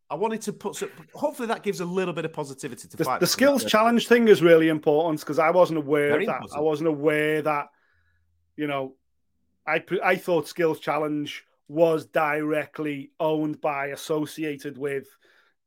[0.08, 3.04] I wanted to put some, hopefully that gives a little bit of positivity to the,
[3.04, 3.20] fight.
[3.20, 6.36] The skills challenge thing is really important because I wasn't aware Very of that.
[6.36, 6.58] Important.
[6.58, 7.66] I wasn't aware that,
[8.56, 8.94] you know,
[9.66, 15.06] I I thought skills challenge was directly owned by associated with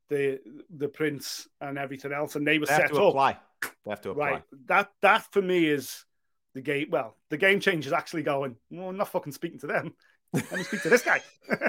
[0.09, 0.39] the
[0.69, 3.09] the prince and everything else, and they were they set to up.
[3.09, 3.37] Apply.
[3.61, 4.29] They have to apply.
[4.31, 4.43] Right.
[4.67, 6.05] That that for me is
[6.53, 6.89] the game.
[6.91, 8.55] Well, the game change is actually going.
[8.69, 9.93] Well, I'm not fucking speaking to them.
[10.31, 11.21] Let me speak to this guy.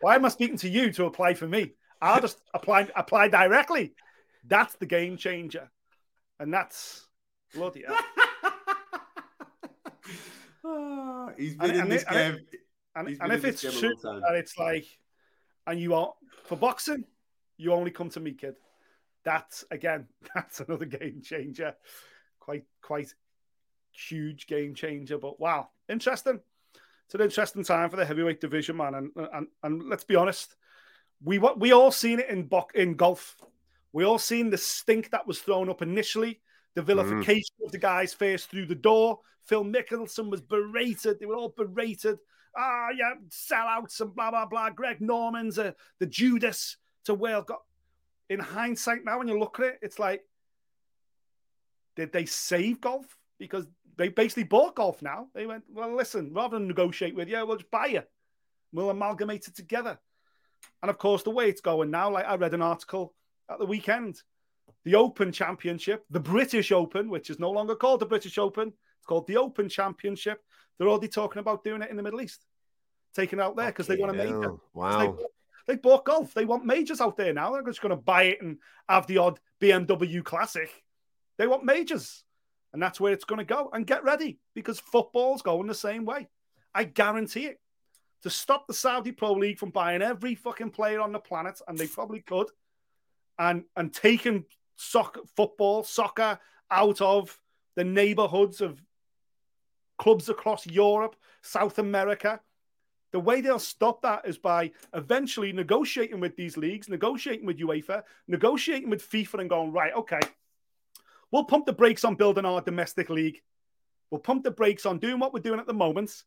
[0.00, 1.72] Why am I speaking to you to apply for me?
[2.02, 3.94] I'll just apply apply directly.
[4.44, 5.70] That's the game changer,
[6.40, 7.06] and that's
[7.54, 7.96] bloody hell.
[10.64, 12.34] oh, he's been and, in and this it, game.
[12.34, 12.40] And,
[12.96, 14.86] and, and if it's true, and it's like,
[15.66, 17.04] and you are for boxing,
[17.56, 18.56] you only come to me, kid
[19.26, 21.74] that's again, that's another game changer.
[22.40, 23.12] Quite, quite
[23.92, 25.18] huge game changer.
[25.18, 26.40] But wow, interesting.
[27.04, 28.94] It's an interesting time for the heavyweight division, man.
[28.94, 30.56] And and, and let's be honest,
[31.22, 33.36] we what we all seen it in bo- in golf.
[33.92, 36.40] We all seen the stink that was thrown up initially,
[36.74, 37.66] the vilification mm.
[37.66, 39.20] of the guys face through the door.
[39.44, 41.18] Phil Mickelson was berated.
[41.18, 42.18] They were all berated.
[42.56, 44.70] Ah, yeah, sellouts and blah blah blah.
[44.70, 47.60] Greg Norman's uh, the Judas to Wales got
[48.28, 50.22] in hindsight now, when you look at it, it's like,
[51.94, 53.06] did they save golf?
[53.38, 53.66] Because
[53.96, 55.28] they basically bought golf now.
[55.34, 58.02] They went, well, listen, rather than negotiate with you, we'll just buy you.
[58.72, 59.98] We'll amalgamate it together.
[60.82, 63.14] And of course, the way it's going now, like I read an article
[63.50, 64.20] at the weekend,
[64.84, 69.06] the Open Championship, the British Open, which is no longer called the British Open, it's
[69.06, 70.42] called the Open Championship.
[70.78, 72.44] They're already talking about doing it in the Middle East,
[73.14, 74.50] taking it out there because okay, they want to make it.
[74.74, 75.18] Wow.
[75.66, 76.32] They bought golf.
[76.32, 77.52] They want majors out there now.
[77.52, 78.58] They're just going to buy it and
[78.88, 80.70] have the odd BMW Classic.
[81.38, 82.22] They want majors.
[82.72, 83.70] And that's where it's going to go.
[83.72, 86.28] And get ready because football's going the same way.
[86.74, 87.58] I guarantee it.
[88.22, 91.78] To stop the Saudi Pro League from buying every fucking player on the planet, and
[91.78, 92.48] they probably could,
[93.38, 96.38] and and taking soccer, football, soccer
[96.70, 97.38] out of
[97.76, 98.82] the neighborhoods of
[99.98, 102.40] clubs across Europe, South America,
[103.12, 108.02] the way they'll stop that is by eventually negotiating with these leagues, negotiating with UEFA,
[108.28, 110.20] negotiating with FIFA, and going, right, okay,
[111.30, 113.40] we'll pump the brakes on building our domestic league.
[114.10, 116.24] We'll pump the brakes on doing what we're doing at the moment,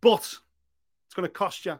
[0.00, 0.34] but
[1.06, 1.78] it's going to cost you.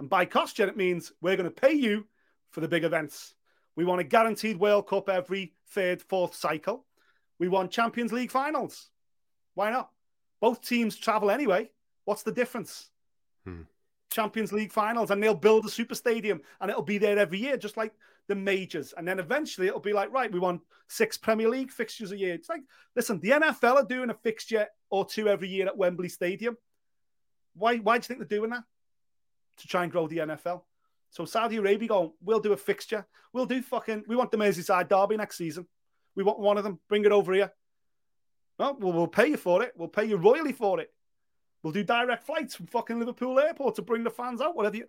[0.00, 2.06] And by cost you, it means we're going to pay you
[2.50, 3.34] for the big events.
[3.76, 6.84] We want a guaranteed World Cup every third, fourth cycle.
[7.38, 8.90] We want Champions League finals.
[9.54, 9.90] Why not?
[10.40, 11.70] Both teams travel anyway.
[12.04, 12.90] What's the difference?
[13.44, 13.62] Hmm.
[14.10, 17.56] Champions League finals, and they'll build a super stadium, and it'll be there every year,
[17.56, 17.92] just like
[18.26, 18.94] the majors.
[18.96, 22.34] And then eventually it'll be like, right, we want six Premier League fixtures a year.
[22.34, 22.62] It's like,
[22.96, 26.56] listen, the NFL are doing a fixture or two every year at Wembley Stadium.
[27.54, 27.76] Why?
[27.78, 28.64] Why do you think they're doing that?
[29.58, 30.62] To try and grow the NFL.
[31.10, 33.06] So Saudi Arabia going, we'll do a fixture.
[33.32, 34.04] We'll do fucking.
[34.06, 35.66] We want the Merseyside Derby next season.
[36.14, 36.78] We want one of them.
[36.88, 37.52] Bring it over here.
[38.58, 39.72] Well, we'll pay you for it.
[39.76, 40.92] We'll pay you royally for it.
[41.62, 44.56] We'll do direct flights from fucking Liverpool Airport to bring the fans out.
[44.56, 44.76] Whatever.
[44.76, 44.84] You...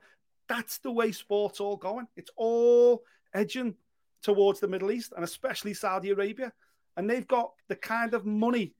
[0.47, 2.07] That's the way sports all going.
[2.15, 3.03] It's all
[3.33, 3.75] edging
[4.23, 6.51] towards the Middle East and especially Saudi Arabia,
[6.97, 8.73] and they've got the kind of money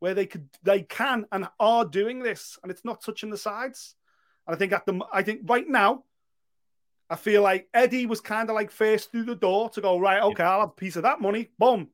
[0.00, 3.94] where they could, they can, and are doing this, and it's not touching the sides.
[4.46, 6.04] And I think at the, I think right now,
[7.08, 10.22] I feel like Eddie was kind of like first through the door to go right.
[10.22, 11.48] Okay, I'll have a piece of that money.
[11.58, 11.88] Boom.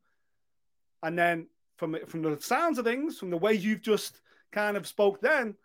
[1.01, 1.47] And then
[1.83, 4.21] from from the sounds of things, from the way you've just
[4.53, 5.55] kind of spoke then,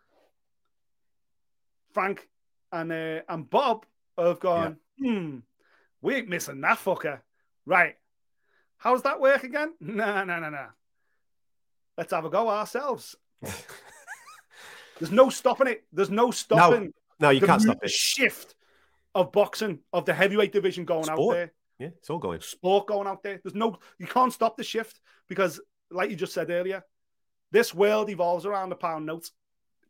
[1.92, 2.28] Frank
[2.72, 3.86] and uh, and Bob
[4.18, 5.12] have gone, yeah.
[5.12, 5.36] hmm,
[6.02, 7.20] we ain't missing that fucker.
[7.64, 7.94] Right.
[8.78, 9.74] How's that work again?
[9.80, 10.66] Nah, nah, nah, nah.
[11.96, 13.14] Let's have a go ourselves.
[14.98, 15.84] There's no stopping it.
[15.92, 16.92] There's no stopping.
[17.20, 17.90] No, you the can't stop it.
[17.90, 18.56] Shift
[19.14, 21.20] of boxing of the heavyweight division going Sport.
[21.20, 21.52] out there.
[21.78, 22.40] Yeah, it's all going.
[22.40, 23.40] Sport going out there.
[23.42, 23.78] There's no.
[23.98, 26.84] You can't stop the shift because, like you just said earlier,
[27.50, 29.30] this world evolves around the pound note.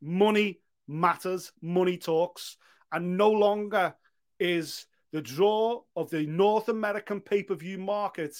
[0.00, 1.52] Money matters.
[1.61, 2.56] Money talks,
[2.92, 3.94] and no longer
[4.38, 8.37] is the draw of the North American pay-per-view market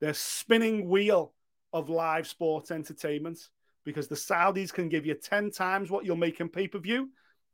[0.00, 1.32] the spinning wheel
[1.72, 3.38] of live sports entertainment
[3.84, 7.10] because the Saudis can give you 10 times what you'll make in pay per view,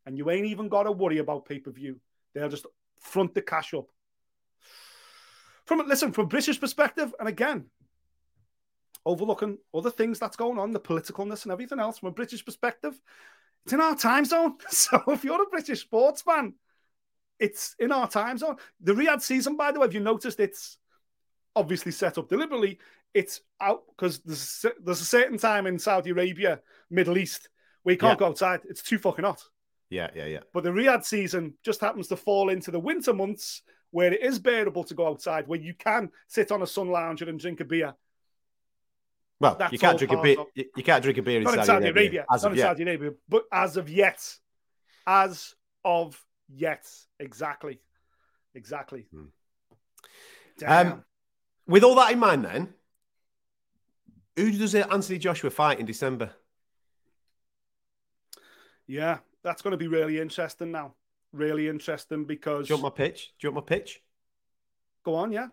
[0.07, 2.01] and you ain't even got to worry about pay per view.
[2.35, 2.67] They'll just
[2.99, 3.87] front the cash up.
[5.65, 7.67] From listen, from British perspective, and again,
[9.07, 12.99] overlooking other things that's going on, the politicalness and everything else, from a British perspective,
[13.65, 14.55] it's in our time zone.
[14.71, 16.55] So if you're a British sports fan,
[17.39, 18.57] it's in our time zone.
[18.81, 20.77] The Riyadh season, by the way, if you noticed it's
[21.57, 22.79] obviously set up deliberately.
[23.13, 26.61] It's out because there's, there's a certain time in Saudi Arabia,
[26.91, 27.49] Middle East,
[27.83, 28.21] where you can't Yeah.
[28.21, 28.61] go outside.
[28.69, 29.43] It's too fucking hot.
[29.89, 30.41] Yeah, yeah, yeah.
[30.53, 34.39] But the Riyadh season just happens to fall into the winter months where it is
[34.39, 37.65] bearable to go outside, where you can sit on a sun lounger and drink a
[37.65, 37.95] beer.
[39.41, 40.39] Well, That's you can't drink a beer.
[40.41, 42.47] of- You, you can't drink a beer in Not Saudi, in Saudi Arabia, as not
[42.49, 42.65] of in yet.
[42.67, 44.37] Saudi Arabia, but as of yet,
[45.07, 46.23] as of
[46.55, 46.87] yet,
[47.19, 47.81] exactly,
[48.55, 49.07] exactly.
[50.59, 50.93] Damn.
[50.93, 51.05] Um,
[51.67, 52.75] with all that in mind, then,
[54.37, 56.33] who does Anthony Joshua fight in December?
[58.87, 60.95] yeah, that's going to be really interesting now.
[61.33, 63.33] Really interesting because Do you want my pitch?
[63.39, 64.03] Do you want my pitch?
[65.05, 65.47] go on, yeah.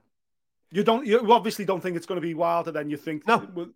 [0.71, 1.05] You don't.
[1.05, 3.27] You obviously don't think it's going to be wilder than you think.
[3.27, 3.71] No.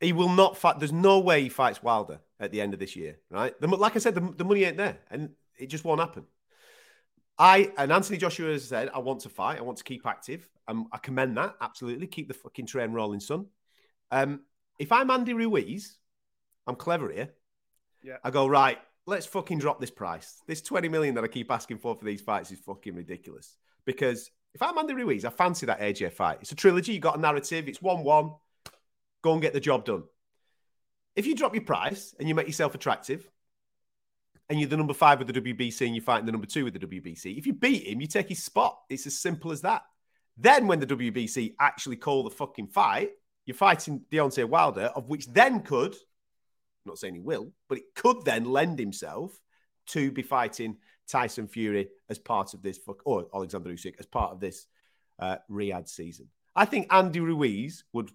[0.00, 0.78] He will not fight.
[0.78, 3.58] There's no way he fights Wilder at the end of this year, right?
[3.58, 6.24] The, like I said, the, the money ain't there, and it just won't happen.
[7.38, 9.58] I and Anthony Joshua has said, "I want to fight.
[9.58, 10.48] I want to keep active.
[10.68, 12.06] Um, I commend that absolutely.
[12.06, 13.46] Keep the fucking train rolling, son."
[14.10, 14.40] Um,
[14.78, 15.98] if I'm Andy Ruiz,
[16.66, 17.30] I'm clever here.
[18.02, 18.16] Yeah.
[18.22, 18.78] I go right.
[19.06, 20.42] Let's fucking drop this price.
[20.46, 23.56] This 20 million that I keep asking for for these fights is fucking ridiculous.
[23.84, 26.38] Because if I'm Andy Ruiz, I fancy that AJ fight.
[26.40, 26.94] It's a trilogy.
[26.94, 27.68] You got a narrative.
[27.68, 28.30] It's one-one.
[29.20, 30.04] Go and get the job done.
[31.14, 33.30] If you drop your price and you make yourself attractive,
[34.48, 36.72] and you're the number five with the WBC and you're fighting the number two with
[36.72, 38.78] the WBC, if you beat him, you take his spot.
[38.88, 39.82] It's as simple as that.
[40.38, 43.10] Then when the WBC actually call the fucking fight,
[43.44, 47.94] you're fighting Deontay Wilder, of which then could, I'm not saying he will, but it
[47.94, 49.38] could then lend himself
[49.88, 54.40] to be fighting Tyson Fury as part of this, or Alexander Usyk as part of
[54.40, 54.66] this
[55.18, 56.28] uh, Riyadh season.
[56.54, 58.10] I think Andy Ruiz would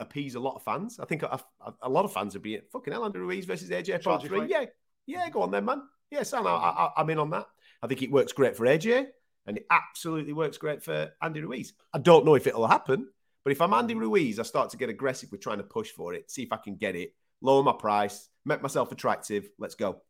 [0.00, 0.98] appease a lot of fans.
[0.98, 3.70] I think a, a, a lot of fans would be fucking hell, Andy Ruiz versus
[3.70, 4.40] AJ part three.
[4.40, 4.50] fight.
[4.50, 4.64] Yeah,
[5.06, 5.82] yeah, go on then, man.
[6.10, 7.46] Yeah, Sam, I, I, I'm in on that.
[7.82, 9.06] I think it works great for AJ,
[9.46, 11.72] and it absolutely works great for Andy Ruiz.
[11.92, 13.08] I don't know if it'll happen,
[13.44, 16.14] but if I'm Andy Ruiz, I start to get aggressive with trying to push for
[16.14, 19.48] it, see if I can get it, lower my price, make myself attractive.
[19.58, 20.02] Let's go.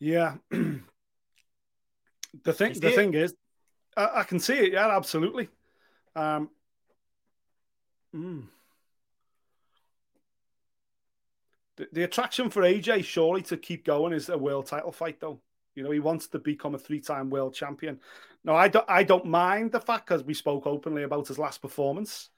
[0.00, 0.36] Yeah.
[0.50, 0.82] the
[2.52, 2.94] thing, the it?
[2.94, 3.34] thing is,
[3.96, 4.72] I, I can see it.
[4.72, 5.48] Yeah, absolutely.
[6.16, 6.50] Um,
[8.14, 8.44] mm.
[11.76, 15.40] the, the attraction for AJ surely to keep going is a world title fight, though.
[15.74, 18.00] You know, he wants to become a three-time world champion.
[18.42, 18.84] No, I don't.
[18.88, 22.30] I don't mind the fact because we spoke openly about his last performance.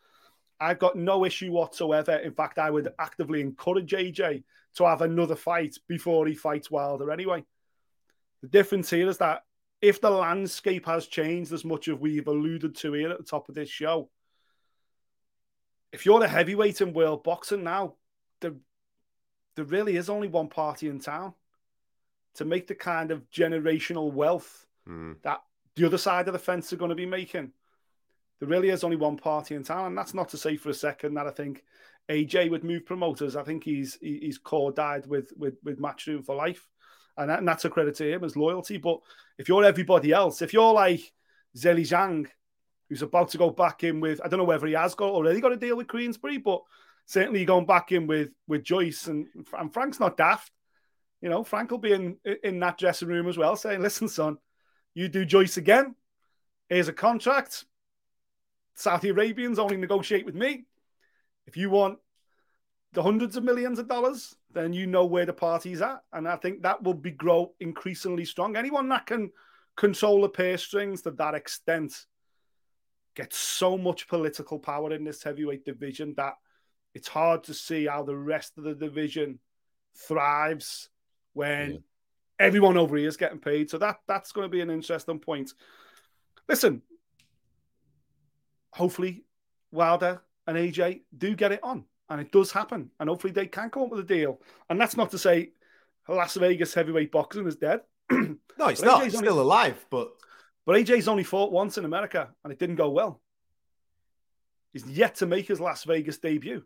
[0.63, 2.17] I've got no issue whatsoever.
[2.17, 4.45] In fact, I would actively encourage AJ
[4.77, 7.45] to have another fight before he fights Wilder anyway.
[8.43, 9.43] The difference here is that
[9.81, 13.49] if the landscape has changed as much as we've alluded to here at the top
[13.49, 14.09] of this show,
[15.93, 17.95] if you're the heavyweight in world boxing now,
[18.41, 18.55] there,
[19.57, 21.35] there really is only one party in town
[22.35, 25.15] to make the kind of generational wealth hmm.
[25.23, 25.43] that
[25.75, 27.53] the other side of the fence are going to be making.
[28.43, 30.75] There really is only one party in town, and that's not to say for a
[30.75, 31.63] second that I think
[32.11, 33.37] AJ would move promoters.
[33.37, 36.67] I think he's he- he's core died with with with Matchroom for life,
[37.17, 38.79] and, that, and that's a credit to him as loyalty.
[38.79, 38.99] But
[39.39, 41.13] if you're everybody else, if you're like
[41.57, 42.27] Zhilei Zhang,
[42.89, 45.41] who's about to go back in with I don't know whether he has got already
[45.41, 46.63] got a deal with Queensberry, but
[47.07, 50.51] certainly going back in with with Joyce and and Frank's not daft.
[51.21, 54.39] You know, Frank will be in in that dressing room as well, saying, "Listen, son,
[54.95, 55.95] you do Joyce again.
[56.69, 57.67] Here's a contract.
[58.75, 60.65] Saudi Arabians only negotiate with me.
[61.47, 61.99] If you want
[62.93, 66.03] the hundreds of millions of dollars, then you know where the party's at.
[66.13, 68.57] And I think that will be grow increasingly strong.
[68.57, 69.31] Anyone that can
[69.77, 72.07] control the purse strings to that extent
[73.15, 76.35] gets so much political power in this heavyweight division that
[76.95, 79.39] it's hard to see how the rest of the division
[79.97, 80.89] thrives
[81.33, 81.83] when
[82.39, 83.71] everyone over here is getting paid.
[83.71, 85.53] So that that's going to be an interesting point.
[86.49, 86.83] Listen,
[88.73, 89.25] hopefully
[89.71, 91.85] Wilder and AJ do get it on.
[92.11, 92.91] and it does happen.
[93.01, 94.41] And hopefully they can come up with a deal.
[94.69, 95.53] And that's not to say
[96.09, 97.81] Las Vegas heavyweight boxing is dead.
[98.11, 98.37] no,
[98.69, 99.01] it's But not.
[99.03, 100.13] AJ's It's only- still alive, but
[100.67, 103.21] But AJ's only fought once in America, and it didn't go well.
[104.73, 106.65] He's yet to make his Las Vegas debut,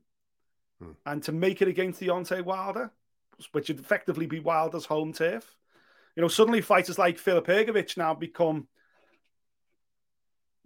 [0.81, 0.93] Hmm.
[1.07, 2.91] and to make it against Deontay Wilder,
[3.53, 5.55] which would effectively be Wilder's home turf.
[6.15, 8.69] You know, suddenly fighters like Filip Hrgovic now become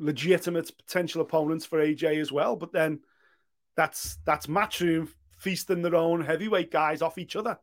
[0.01, 2.57] legitimate potential opponents for AJ as well.
[2.57, 3.01] But then
[3.77, 7.57] that's that's matchroom feasting their own heavyweight guys off each other.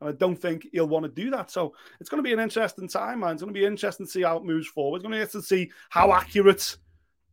[0.00, 1.50] And I don't think he'll want to do that.
[1.50, 3.32] So it's going to be an interesting time, man.
[3.32, 4.98] It's going to be interesting to see how it moves forward.
[4.98, 6.76] It's going to be interesting to see how accurate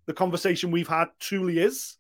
[0.08, 1.98] the conversation we've had truly is.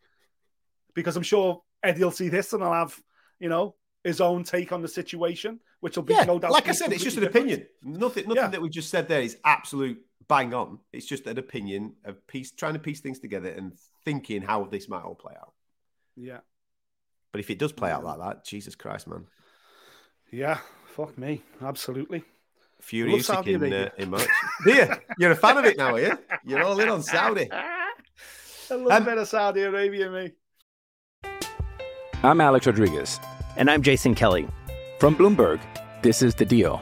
[0.96, 3.00] Because I'm sure Eddie will see this and I'll have,
[3.40, 6.52] you know, his own take on the situation, which will be yeah, no doubt.
[6.52, 7.46] like I said, it's just an different.
[7.48, 7.68] opinion.
[7.84, 8.48] Nothing, nothing Yeah.
[8.48, 10.80] that we just said there is absolute bang on.
[10.94, 13.74] It's just an opinion of piece, trying to piece things together and
[14.04, 15.54] thinking how this might all play out.
[16.16, 16.40] Yeah.
[17.32, 19.26] But if it does play out like that, Jesus Christ, man,
[20.32, 20.60] Yeah.
[20.88, 21.42] Fuck me.
[21.62, 22.24] Absolutely.
[22.80, 24.28] Fury Usyk in, uh, in March.
[24.66, 26.18] yeah, you're a fan of it now, are you?
[26.46, 27.50] You're all in on Saudi.
[27.52, 30.32] I love Um, a bit of Saudi Arabia, me.
[32.24, 33.20] I'm Alex Rodriguez.
[33.58, 34.48] And I'm Jason Kelly.
[35.00, 35.60] From Bloomberg,
[36.02, 36.82] this is The Deal.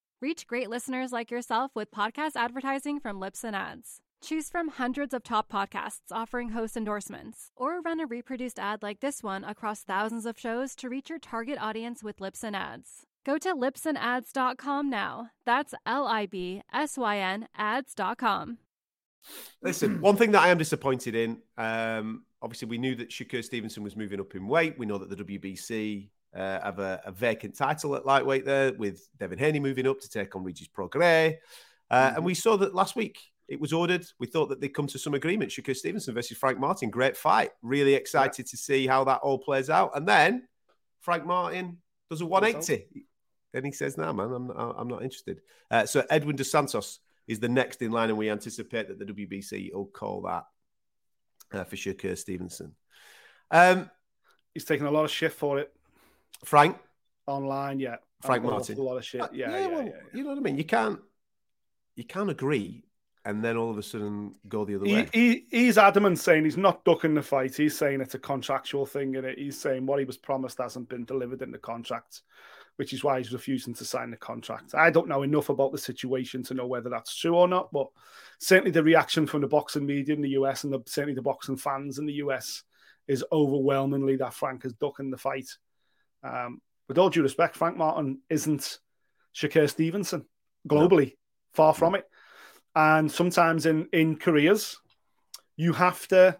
[0.21, 4.01] Reach great listeners like yourself with podcast advertising from Libsyn Ads.
[4.21, 8.99] Choose from hundreds of top podcasts offering host endorsements, or run a reproduced ad like
[8.99, 13.07] this one across thousands of shows to reach your target audience with Libsyn Ads.
[13.25, 15.31] Go to libsynads.com now.
[15.43, 18.59] That's L I B S Y N ads.com.
[19.63, 23.81] Listen, one thing that I am disappointed in, um, obviously, we knew that Shakur Stevenson
[23.81, 24.77] was moving up in weight.
[24.77, 29.07] We know that the WBC uh, have a, a vacant title at lightweight there, with
[29.19, 31.35] Devin Haney moving up to take on Regis Prograis.
[31.89, 34.05] Uh, And we saw that last week it was ordered.
[34.17, 35.51] We thought that they'd come to some agreement.
[35.51, 37.51] Shakur Stevenson versus Frank Martin, great fight.
[37.61, 39.91] Really excited to see how that all plays out.
[39.93, 40.47] And then
[41.01, 41.79] Frank Martin
[42.09, 43.05] does a 180.
[43.51, 46.99] Then he says, "No, man, I'm not, I'm not interested." Uh, so Edwin dos Santos
[47.27, 50.45] is the next in line, and we anticipate that the WBC will call that
[51.51, 52.73] uh, for Shakur Stevenson.
[53.49, 53.89] Um,
[54.53, 55.73] He's taking a lot of shit for it
[56.45, 56.77] Frank,
[57.27, 57.79] online.
[57.79, 57.97] Yeah.
[58.21, 58.75] Frank Martin.
[58.75, 59.21] awful lot of shit.
[59.21, 59.51] Uh, Yeah.
[59.51, 59.67] Yeah.
[59.67, 60.57] well, yeah, you know what I mean.
[60.57, 60.99] You can't,
[61.95, 62.83] you can't agree,
[63.25, 65.09] and then all of a sudden go the other He, way.
[65.13, 67.55] he, he's adamant saying he's not ducking the fight.
[67.55, 69.27] He's saying it's a contractual thing and.
[69.37, 72.21] He's saying what he was promised hasn't been delivered in the contract,
[72.77, 74.75] which is why he's refusing to sign the contract.
[74.75, 77.87] I don't know enough about the situation to know whether that's true or not, but
[78.39, 81.57] certainly the reaction from the boxing media in the US and the, certainly the boxing
[81.57, 82.63] fans in the US
[83.07, 85.49] is overwhelmingly that Frank is ducking the fight.
[86.23, 88.79] Um, with all due respect, Frank Martin isn't
[89.35, 90.25] Shakur Stevenson
[90.67, 91.15] globally,
[91.53, 92.05] far from it.
[92.75, 94.77] And sometimes in in careers,
[95.57, 96.37] you have to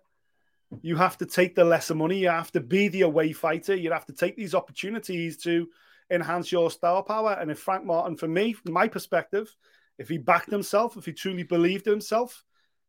[0.81, 2.19] you have to take the lesser money.
[2.19, 3.75] You have to be the away fighter.
[3.75, 5.67] You have to take these opportunities to
[6.09, 7.37] enhance your star power.
[7.39, 9.53] And if Frank Martin, for me, from my perspective,
[9.97, 12.43] if he backed himself, if he truly believed in himself,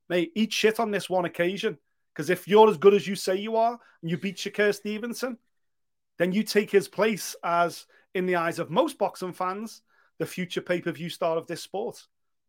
[0.09, 1.79] mate, eat shit on this one occasion.
[2.15, 5.39] Because if you're as good as you say you are, and you beat Shakur Stevenson,
[6.23, 9.83] then you take his place as, in the eyes of most boxing fans,
[10.21, 12.01] the future pay per view star of this sport.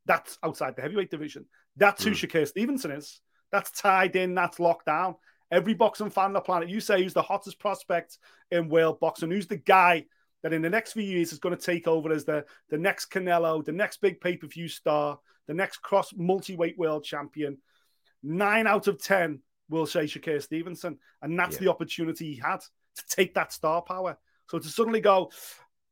[0.05, 1.45] That's outside the heavyweight division.
[1.76, 2.15] That's who hmm.
[2.17, 3.19] Shakur Stevenson is.
[3.51, 4.36] That's tied in.
[4.36, 5.15] That's locked down.
[5.51, 8.19] Every boxing fan on the planet, you say who's the hottest prospect
[8.51, 10.05] in world boxing, who's the guy
[10.43, 13.11] that in the next few years is going to take over as the, the next
[13.11, 15.17] Canelo, the next big pay per view star,
[15.47, 17.57] the next cross multi weight world champion.
[18.21, 20.99] Nine out of 10 will say Shakur Stevenson.
[21.24, 21.61] And that's Yeah.
[21.61, 22.59] the opportunity he had
[22.96, 24.18] to take that star power.
[24.48, 25.32] So to suddenly go,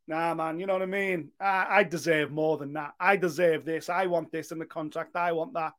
[0.08, 1.32] nah, man, you know what I mean?
[1.40, 2.94] I, I deserve more than that.
[3.00, 3.90] I deserve this.
[3.90, 5.16] I want this in the contract.
[5.16, 5.74] I want that.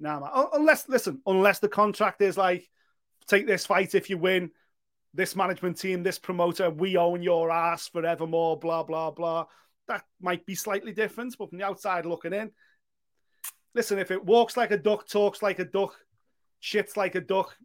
[0.00, 0.30] Nah, man.
[0.52, 2.68] Unless, listen, unless the contract is like,
[3.28, 4.50] take this fight if you win,
[5.14, 9.46] this management team, this promoter, we own your ass forevermore, blah, blah, blah.
[9.88, 12.50] That might be slightly different, but from the outside looking in,
[13.74, 15.94] listen, if it walks like a duck, talks like a duck,
[16.62, 17.56] shits like a duck,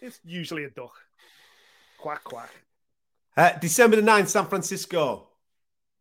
[0.00, 0.92] it's usually a duck.
[2.00, 2.50] Quack, quack.
[3.36, 5.28] Uh, December the 9th, San Francisco.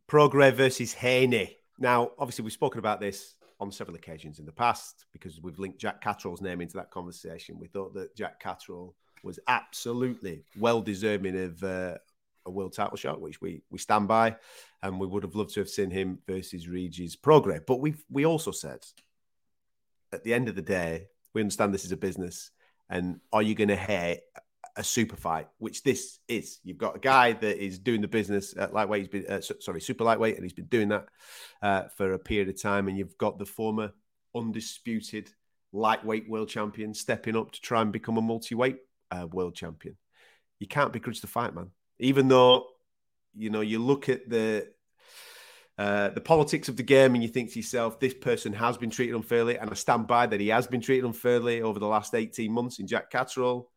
[0.08, 1.58] Prograis versus Haney.
[1.78, 5.78] Now, obviously, we've spoken about this on several occasions in the past because we've linked
[5.78, 7.60] Jack Catterall's name into that conversation.
[7.60, 11.98] We thought that Jack Catterall was absolutely well deserving of uh,
[12.46, 14.38] a world title shot, which we we stand by,
[14.82, 17.66] and we would have loved to have seen him versus Regis Prograis.
[17.68, 18.86] But we we also said
[20.14, 22.52] at the end of the day, we understand this is a business,
[22.90, 24.22] and are you going to hate
[24.80, 26.60] a super fight, which this is?
[26.64, 29.02] You've got a guy that is doing the business at lightweight.
[29.02, 31.06] He's been uh, sorry, super lightweight, and he's been doing that
[31.62, 32.88] uh, for a period of time.
[32.88, 33.92] And you've got the former
[34.34, 35.30] undisputed
[35.74, 38.78] lightweight world champion stepping up to try and become a multi-weight
[39.12, 39.98] uh, world champion.
[40.60, 41.72] You can't begrudge the fight, man.
[42.00, 42.66] Even though
[43.36, 44.66] you know you look at the
[45.78, 48.90] uh, the politics of the game and you think to yourself, this person has been
[48.90, 52.16] treated unfairly, and I stand by that he has been treated unfairly over the last
[52.16, 53.70] 18 months in Jack Catterall.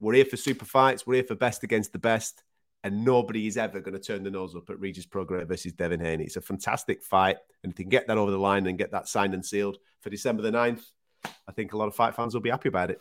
[0.00, 2.42] We're here for super fights, we're here for best against the best,
[2.84, 6.00] and nobody is ever going to turn the nose up at Regis Prograis versus Devin
[6.00, 6.24] Haney.
[6.24, 8.92] It's a fantastic fight, and if they can get that over the line and get
[8.92, 10.82] that signed and sealed for December the 9th,
[11.24, 13.00] I think a lot of fight fans will be happy about it.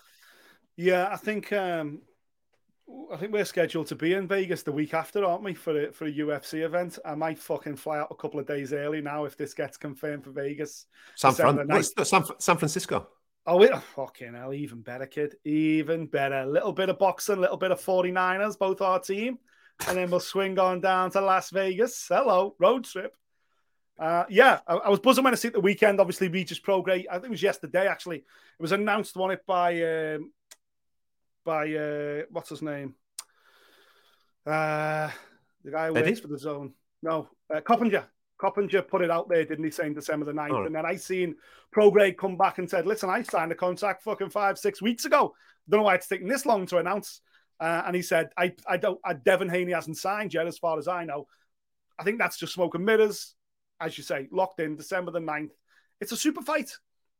[0.75, 2.01] Yeah, I think um,
[3.11, 5.91] I think we're scheduled to be in Vegas the week after, aren't we, for a,
[5.91, 6.97] for a UFC event?
[7.05, 10.23] I might fucking fly out a couple of days early now if this gets confirmed
[10.23, 10.85] for Vegas.
[11.15, 13.07] San, Fran- San, San Francisco.
[13.49, 15.35] Oh, it, oh, fucking hell, even better, kid.
[15.45, 16.41] Even better.
[16.41, 19.39] A little bit of boxing, a little bit of 49ers, both our team.
[19.87, 22.07] And then we'll swing on down to Las Vegas.
[22.09, 23.15] Hello, road trip.
[23.97, 26.01] Uh, yeah, I, I, was buzzing when I see it the weekend.
[26.01, 27.05] Obviously, Regis Prograis.
[27.09, 28.17] I think it was yesterday, actually.
[28.17, 28.25] It
[28.59, 30.31] was announced, on it by um,
[31.45, 32.95] by uh, what's his name?
[34.45, 35.09] Uh,
[35.63, 36.11] the guy who Eddie?
[36.11, 36.73] works for the zone.
[37.01, 38.07] No, uh, Coppinger.
[38.37, 40.51] Coppinger put it out there, didn't he, saying December the 9th?
[40.51, 40.65] Oh.
[40.65, 41.35] And then I seen
[41.75, 45.33] Prograis come back and said, listen, I signed a contract fucking five, six weeks ago.
[45.69, 47.21] Don't know why it's taking this long to announce.
[47.59, 50.77] Uh, and he said, I, I don't, uh, Devin Haney hasn't signed yet, as far
[50.77, 51.27] as I know.
[51.99, 53.33] I think that's just smoke and mirrors,
[53.81, 55.49] as you say, locked in December the 9th.
[55.99, 56.71] It's a super fight,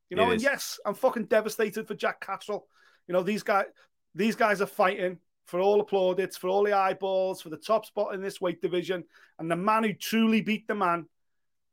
[0.10, 0.30] you know.
[0.30, 2.68] and yes, I'm fucking devastated for Jack Catterall.
[3.08, 3.66] You know, these guys,
[4.14, 5.18] these guys are fighting
[5.48, 8.62] for all the plaudits, for all the eyeballs, for the top spot in this weight
[8.62, 9.06] division.
[9.40, 11.08] And the man who truly beat the man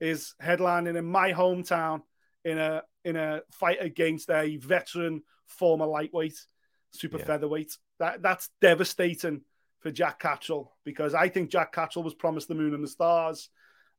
[0.01, 2.03] is headlining in my hometown
[2.45, 6.39] in a in a fight against a veteran former lightweight,
[6.93, 7.25] super yeah.
[7.25, 7.77] featherweight.
[7.99, 9.43] That that's devastating
[9.81, 13.51] for Jack Catterall because I think Jack Catterall was promised the moon and the stars.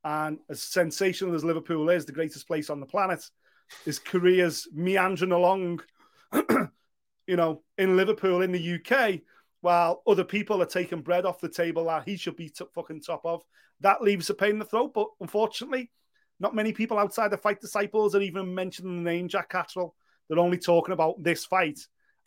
[0.03, 3.27] And as sensational as Liverpool is, the greatest place on the planet,
[3.83, 5.81] his career's meandering along
[7.27, 9.21] you know, in Liverpool in the UK,
[9.65, 13.01] while other people are taking bread off the table that he should be t- fucking
[13.01, 13.43] top of.
[13.79, 14.93] That leaves a pain in the throat.
[14.93, 15.89] But unfortunately,
[16.39, 19.95] not many people outside the fight disciples are even mentioning the name Jack Catterall.
[20.29, 21.79] They're only talking about this fight.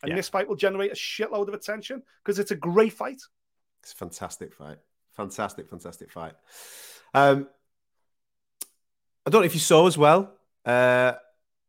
[0.03, 0.16] And yeah.
[0.16, 3.22] this fight will generate a shitload of attention because it's a great fight.
[3.84, 4.78] It's a fantastic fight.
[5.12, 6.32] Fantastic, fantastic fight.
[7.14, 7.47] Um,
[9.24, 10.32] I don't know if you saw as well
[10.64, 11.12] uh,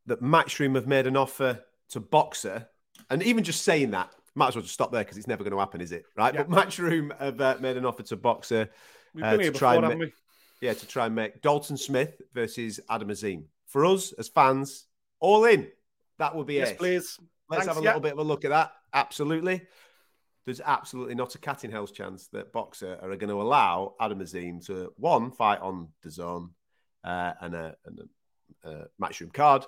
[0.08, 2.66] that Matchroom have made an offer to Boxxer.
[3.12, 5.54] and even just saying that, might as well just stop there because it's never going
[5.54, 6.06] to happen, is it?
[6.16, 6.34] Right?
[6.34, 6.44] Yeah.
[6.44, 8.70] But Matchroom have uh, made an offer to Boxxer
[9.22, 10.12] uh, to try before, and
[10.62, 13.46] yeah, to try and make Dalton Smith versus Adam Azim.
[13.68, 14.88] For us as fans,
[15.20, 15.68] all in.
[16.18, 16.78] That would be yes, it.
[16.78, 17.18] please.
[17.50, 18.00] Let's Thanks, have a little yeah.
[18.00, 18.74] bit of a look at that.
[18.94, 19.62] Absolutely.
[20.46, 24.22] There's absolutely not a cat in hell's chance that Boxxer are going to allow Adam
[24.22, 26.52] Azim to one fight on the zone
[27.04, 28.00] uh, and a, and
[28.64, 29.66] a, a matchroom card,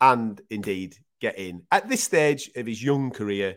[0.00, 3.56] and indeed get in at this stage of his young career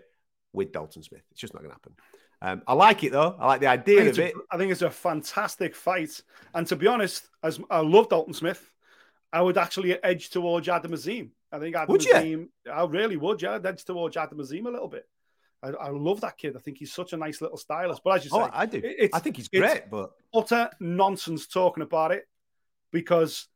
[0.58, 1.24] with Dalton Smith.
[1.32, 1.94] It's just not going to happen.
[2.42, 3.36] Um, I like it though.
[3.40, 4.36] I like the idea of it.
[4.36, 6.22] A, I think it's a fantastic fight.
[6.54, 8.72] And to be honest, as I love Dalton Smith,
[9.32, 11.32] I would actually edge towards Adam Azim.
[11.52, 12.72] I think Adam would Azim, you?
[12.72, 13.42] I really would.
[13.42, 15.08] Yeah, I'd edge towards Adam Azim a little bit.
[15.64, 16.56] I, I, love that kid.
[16.56, 18.02] I think he's such a nice little stylist.
[18.04, 18.82] But as you oh, say, oh, I do.
[18.84, 19.90] It, I think he's great.
[19.90, 22.28] But utter nonsense talking about it
[22.92, 23.48] because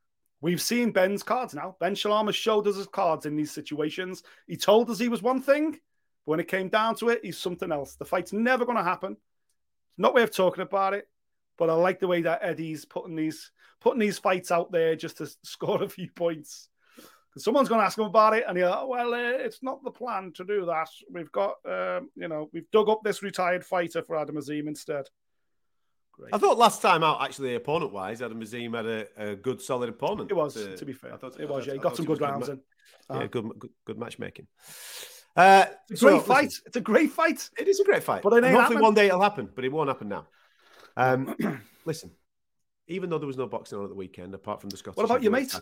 [0.42, 1.76] We've seen Ben's cards now.
[1.80, 4.24] Ben Shalom has showed us his cards in these situations.
[4.48, 5.80] He told us he was one thing,
[6.26, 7.96] but when it came down to it, he's something else.
[7.96, 9.14] The fight's never going to happen.
[9.14, 11.08] It's Not way of talking about it,
[11.58, 15.18] but I like the way that Eddie's putting these putting these fights out there just
[15.18, 16.70] to score a few points.
[17.30, 19.82] Because someone's going to ask him about it, and he'll, oh, well, uh, it's not
[19.86, 20.90] the plan to do that.
[21.10, 25.06] We've got, um, you know, we've dug up this retired fighter for Adam Azim instead.
[26.12, 26.34] Great.
[26.34, 29.88] I thought last time out, actually, opponent wise, Adam Azim had a, a, good, solid
[29.88, 30.30] opponent.
[30.30, 31.14] It was, to, to be fair.
[31.14, 31.74] I thought, it was, yeah.
[31.74, 32.64] He got some good rounds good in.
[33.10, 33.22] Uh-huh.
[33.22, 34.48] Yeah, good, good, good matchmaking.
[35.36, 36.44] Uh, it's a great so, fight.
[36.44, 37.50] Listen, it's a great fight.
[37.58, 38.22] It is a great fight.
[38.22, 40.28] But hopefully one day it'll happen, but it won't happen now.
[40.98, 41.36] Um,
[41.86, 42.12] listen,
[42.88, 44.98] even though there was no boxing on at the weekend, apart from the Scottish.
[44.98, 45.54] What about your mate?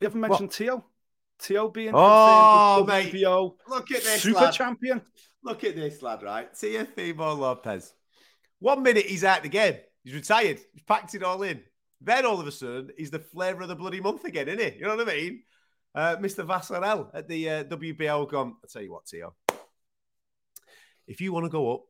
[0.00, 0.84] You haven't mentioned Teo.
[1.38, 3.12] Teo being oh, mate.
[3.12, 4.54] WBO Look at this super lad.
[4.54, 5.02] champion.
[5.42, 6.52] Look at this lad, right?
[6.52, 7.92] Teofimo Lopez.
[8.58, 9.76] One minute he's out the game.
[10.02, 10.60] He's retired.
[10.72, 11.60] He's packed it all in.
[12.00, 14.78] Then all of a sudden, he's the flavour of the bloody month again, isn't he?
[14.78, 15.42] You know what I mean?
[15.96, 16.46] Uh, Mr.
[16.46, 19.34] Valcarcel at the uh, WBO gone, I'll tell you what, Teo.
[21.06, 21.84] If you want to go up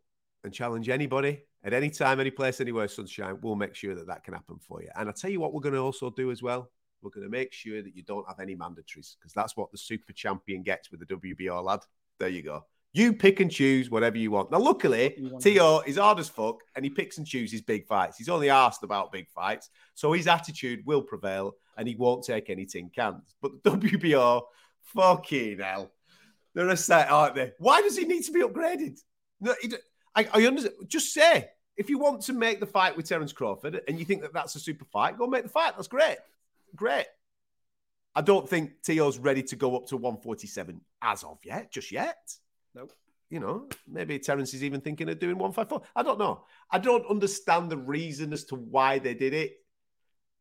[0.44, 4.22] and challenge anybody At any time, any place, anywhere, sunshine, we'll make sure that that
[4.22, 4.88] can happen for you.
[4.94, 6.70] And I'll tell you what, we're going to also do as well.
[7.02, 9.78] We're going to make sure that you don't have any mandatories because that's what the
[9.78, 11.80] super champion gets with the WBO lad.
[12.20, 12.64] There you go.
[12.92, 14.50] You pick and choose whatever you want.
[14.50, 18.16] Now, luckily, Teo is hard as fuck and he picks and chooses big fights.
[18.16, 19.68] He's only asked about big fights.
[19.94, 23.34] So his attitude will prevail and he won't take any tin cans.
[23.42, 24.42] But the WBO,
[24.94, 25.92] fucking hell.
[26.54, 27.52] They're a set, aren't they?
[27.58, 28.98] Why does he need to be upgraded?
[29.42, 29.74] No, he,
[30.14, 30.88] I, I understand.
[30.88, 34.22] Just say, if you want to make the fight with Terence Crawford and you think
[34.22, 35.74] that that's a super fight, go make the fight.
[35.76, 36.16] That's great.
[36.74, 37.06] Great.
[38.14, 42.16] I don't think Teo's ready to go up to 147 as of yet, just yet.
[43.28, 45.82] You know, maybe Terence is even thinking of doing 154.
[45.96, 46.44] I don't know.
[46.70, 49.54] I don't understand the reason as to why they did it.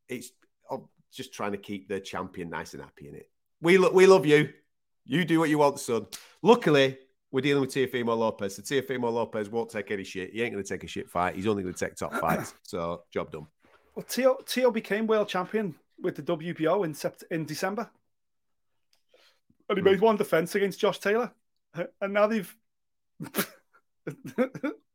[0.08, 0.30] It's
[1.12, 3.30] just trying to keep the champion nice and happy in it.
[3.62, 4.50] We, lo- we love you.
[5.06, 6.06] You do what you want, son.
[6.44, 6.98] Luckily,
[7.32, 8.56] we're dealing with Teofimo Lopez.
[8.56, 10.32] So Teofimo Lopez won't take any shit.
[10.34, 11.36] He ain't going to take a shit fight.
[11.36, 12.54] He's only going to take top fights.
[12.64, 13.48] So, job done.
[13.96, 17.90] Well, Teo, Teo became world champion with the WBO in sept- in December.
[19.70, 19.86] And he Hmm.
[19.90, 21.32] made one defense against Josh Taylor.
[22.02, 22.56] And now they've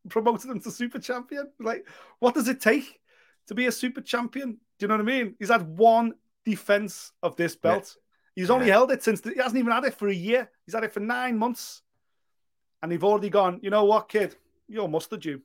[0.08, 1.50] promoted him to super champion.
[1.58, 1.86] Like,
[2.18, 3.00] what does it take
[3.48, 4.52] to be a super champion?
[4.78, 5.34] Do you know what I mean?
[5.38, 6.14] He's had one
[6.44, 7.96] defense of this belt.
[8.34, 8.74] He's only Yeah.
[8.74, 10.50] held it since the, he hasn't even had it for a year.
[10.64, 11.82] He's had it for nine months.
[12.82, 14.36] And they've already gone, you know what, kid?
[14.68, 15.42] You're mustard you.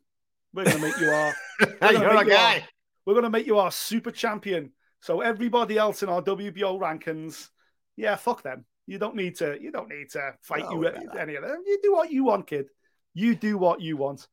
[0.53, 1.33] We're gonna make you our
[1.81, 2.65] we're You're a you our- guy.
[3.05, 4.71] we're gonna make you our super champion.
[5.01, 7.49] So everybody else in our WBO rankings,
[7.97, 8.65] yeah, fuck them.
[8.88, 9.57] You don't need to.
[9.59, 11.63] You don't need to fight No, you any of them.
[11.65, 12.67] You do what you want, kid.
[13.13, 14.27] You do what you want.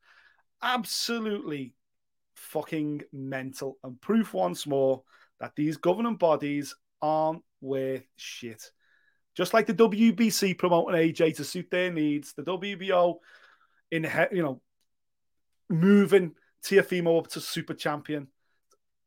[0.61, 1.73] Absolutely
[2.35, 3.77] fucking mental.
[3.83, 5.03] And proof once more
[5.39, 8.71] that these governing bodies aren't worth shit.
[9.35, 13.15] Just like the WBC promoting AJ to suit their needs, the WBO
[13.91, 14.61] in you know
[15.69, 16.33] moving
[16.63, 18.27] Teofimo up to super champion.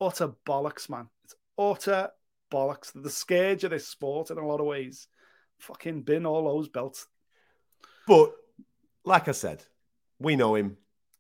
[0.00, 1.08] Utter bollocks, man.
[1.24, 2.10] It's utter
[2.52, 2.92] bollocks.
[2.92, 5.08] They're the scourge of this sport in a lot of ways.
[5.58, 7.06] Fucking bin all those belts.
[8.06, 8.32] But,
[9.04, 9.64] like I said,
[10.18, 10.76] we know him.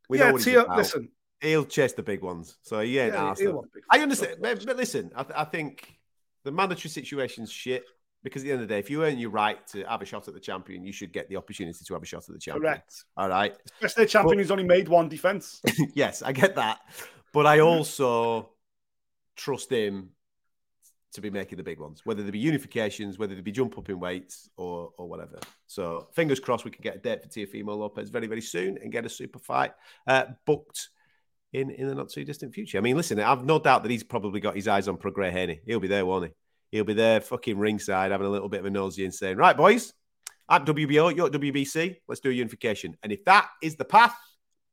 [0.08, 0.76] We Yeah, know what he's about.
[0.76, 1.10] listen.
[1.40, 2.56] He'll chase the big ones.
[2.62, 4.36] So he ain't Yeah, big I understand.
[4.40, 5.98] But, but listen, I, th- I think
[6.44, 7.84] the mandatory situation's shit
[8.22, 10.04] because at the end of the day, if you earn your right to have a
[10.04, 12.40] shot at the champion, you should get the opportunity to have a shot at the
[12.40, 12.62] champion.
[12.62, 13.04] Correct.
[13.16, 13.54] All right.
[13.80, 15.60] Especially a champion who's only made one defense.
[15.94, 16.78] yes, I get that.
[17.32, 18.50] But I also
[19.36, 20.10] trust him
[21.16, 23.88] to be making the big ones, whether they be unifications, whether they be jump up
[23.88, 25.38] in weights or or whatever.
[25.66, 28.92] So fingers crossed we can get a date for Teofimo Lopez very, very soon and
[28.92, 29.72] get a super fight
[30.06, 30.90] uh, booked
[31.52, 32.78] in, in the not too distant future.
[32.78, 35.60] I mean, listen, I've no doubt that he's probably got his eyes on Prograis Haney.
[35.66, 36.30] He'll be there, won't he?
[36.70, 39.56] He'll be there fucking ringside having a little bit of a nosy and saying, right,
[39.56, 39.92] boys,
[40.48, 42.96] I'm WBO, you're at WBC, let's do a unification.
[43.02, 44.16] And if that is the path,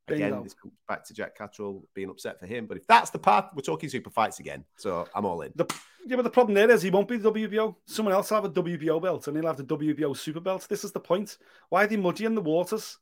[0.07, 0.43] again, Bingo.
[0.43, 2.65] this comes back to Jack Catterall being upset for him.
[2.65, 4.63] But if that's the path, we're talking super fights again.
[4.77, 5.51] So I'm all in.
[5.55, 5.65] The,
[6.05, 7.75] yeah, but the problem there is he won't be the WBO.
[7.85, 10.67] Someone else will have a WBO belt and he'll have the WBO super belt.
[10.69, 11.37] This is the point.
[11.69, 12.97] Why are they muddying the waters?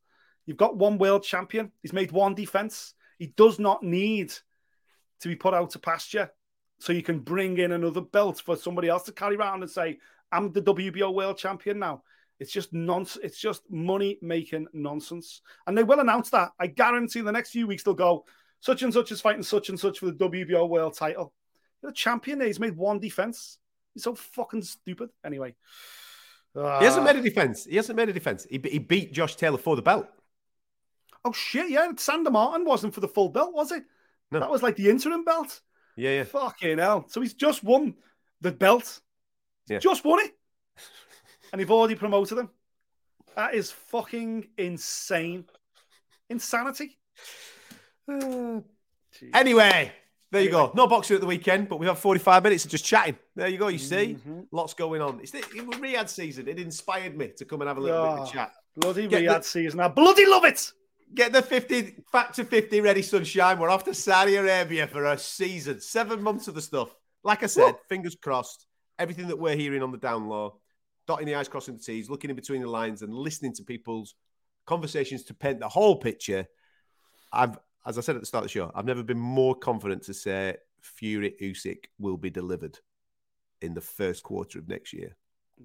[0.46, 1.72] You've got one world champion.
[1.82, 2.94] He's made one defense.
[3.18, 4.34] He does not need
[5.22, 6.32] to be put out to pasture.
[6.80, 10.00] So you can bring in another belt for somebody else to carry around and say,
[10.32, 12.04] I'm the WBO world champion now.
[12.42, 13.24] It's just nonsense.
[13.24, 15.42] It's just money making nonsense.
[15.68, 16.50] And they will announce that.
[16.60, 18.26] I guarantee in the next few weeks they'll go,
[18.62, 21.34] such and such is fighting such and such for the WBO world title.
[21.82, 22.48] You're the champion there.
[22.48, 23.60] He's made one defense.
[23.94, 25.10] He's so fucking stupid.
[25.24, 25.54] Anyway.
[26.56, 27.14] he hasn't Ah.
[27.14, 27.66] made a defense.
[27.66, 28.46] He hasn't made a defense.
[28.50, 30.08] He, he beat Josh Taylor for the belt.
[31.24, 31.92] Oh shit, yeah.
[31.96, 33.84] Sandor Martin wasn't for the full belt, was it?
[34.32, 34.40] No.
[34.40, 35.62] That was like the interim belt.
[35.96, 36.24] Yeah, yeah.
[36.24, 37.06] Fucking hell.
[37.08, 37.94] So he's just won
[38.42, 39.00] the belt.
[39.68, 39.78] Yeah.
[39.78, 40.32] Just won it.
[41.52, 42.50] And you've already promoted him.
[43.36, 45.46] That is fucking insane.
[46.30, 46.98] Insanity.
[49.34, 49.92] Anyway,
[50.32, 50.72] there you go.
[50.74, 53.18] No boxing at the weekend, but we have 45 minutes of just chatting.
[53.36, 53.68] There you go.
[53.68, 54.42] You see, Mm-hmm.
[54.52, 55.20] lots going on.
[55.20, 56.48] It's the it was Riyadh season.
[56.48, 58.52] It inspired me to come and have a little bit of Ah, chat.
[58.78, 59.80] Bloody Get Riyadh the- season.
[59.82, 60.72] I bloody love it.
[61.14, 63.60] Get the 50 back to 50 ready, sunshine.
[63.60, 65.82] We're off to Saudi Arabia for a season.
[65.82, 66.96] Seven months of the stuff.
[67.26, 68.66] Like I said, fingers crossed.
[68.98, 70.61] Everything that we're hearing on the down low,
[71.08, 74.16] dotting the I's, crossing the T's, looking in between the lines and listening to people's
[74.66, 76.46] conversations to paint the whole picture.
[77.34, 80.04] I've, as I said at the start of the show, I've never been more confident
[80.04, 82.78] to say Fury Usyk will be delivered
[83.62, 85.16] in the first quarter of next year.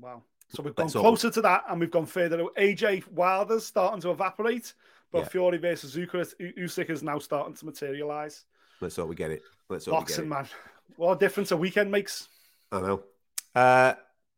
[0.01, 0.23] Wow.
[0.49, 1.03] So we've gone That's all.
[1.03, 2.39] closer to that and we've gone further.
[2.57, 4.75] AJ Wilder's starting to evaporate,
[5.11, 5.29] but Yeah.
[5.29, 8.45] Fury versus Usyk is now starting to materialize.
[8.81, 9.43] Let's hope we get it.
[9.69, 10.29] Let's hope we get Boxing, it.
[10.29, 10.47] man.
[10.97, 12.29] What a difference a weekend makes.
[12.71, 13.03] I know.
[13.55, 13.95] Uh,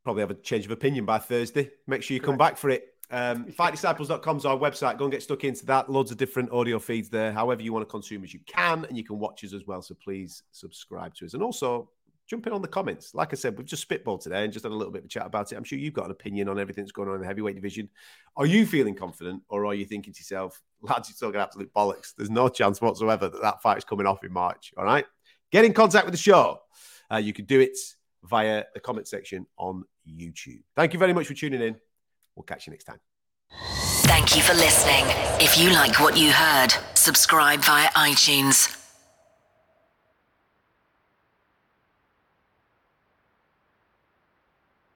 [0.08, 1.70] probably have a change of opinion by Thursday.
[1.86, 2.94] Make sure you come back for it.
[3.10, 4.96] Um, FightDisciples.com is our website.
[4.96, 5.90] Go and get stuck into that.
[5.90, 7.30] Loads of different audio feeds there.
[7.30, 9.82] However, you want to consume as you can, and you can watch us as well.
[9.82, 11.34] So please subscribe to us.
[11.34, 11.90] And also,
[12.26, 13.14] jump in on the comments.
[13.14, 15.08] Like I said, we've just spitballed today and just had a little bit of a
[15.08, 15.56] chat about it.
[15.56, 17.90] I'm sure you've got an opinion on everything that's going on in the heavyweight division.
[18.38, 22.14] Are you feeling confident, or are you thinking to yourself, lads, you're talking absolute bollocks?
[22.16, 24.72] There's no chance whatsoever that that fight is coming off in March.
[24.78, 25.04] All right.
[25.52, 26.60] Get in contact with the show.
[27.12, 27.76] Uh, you can do it
[28.24, 30.62] via the comment section on YouTube.
[30.76, 31.76] Thank you very much for tuning in.
[32.34, 33.00] We'll catch you next time.
[34.02, 35.04] Thank you for listening.
[35.40, 38.77] If you like what you heard, subscribe via iTunes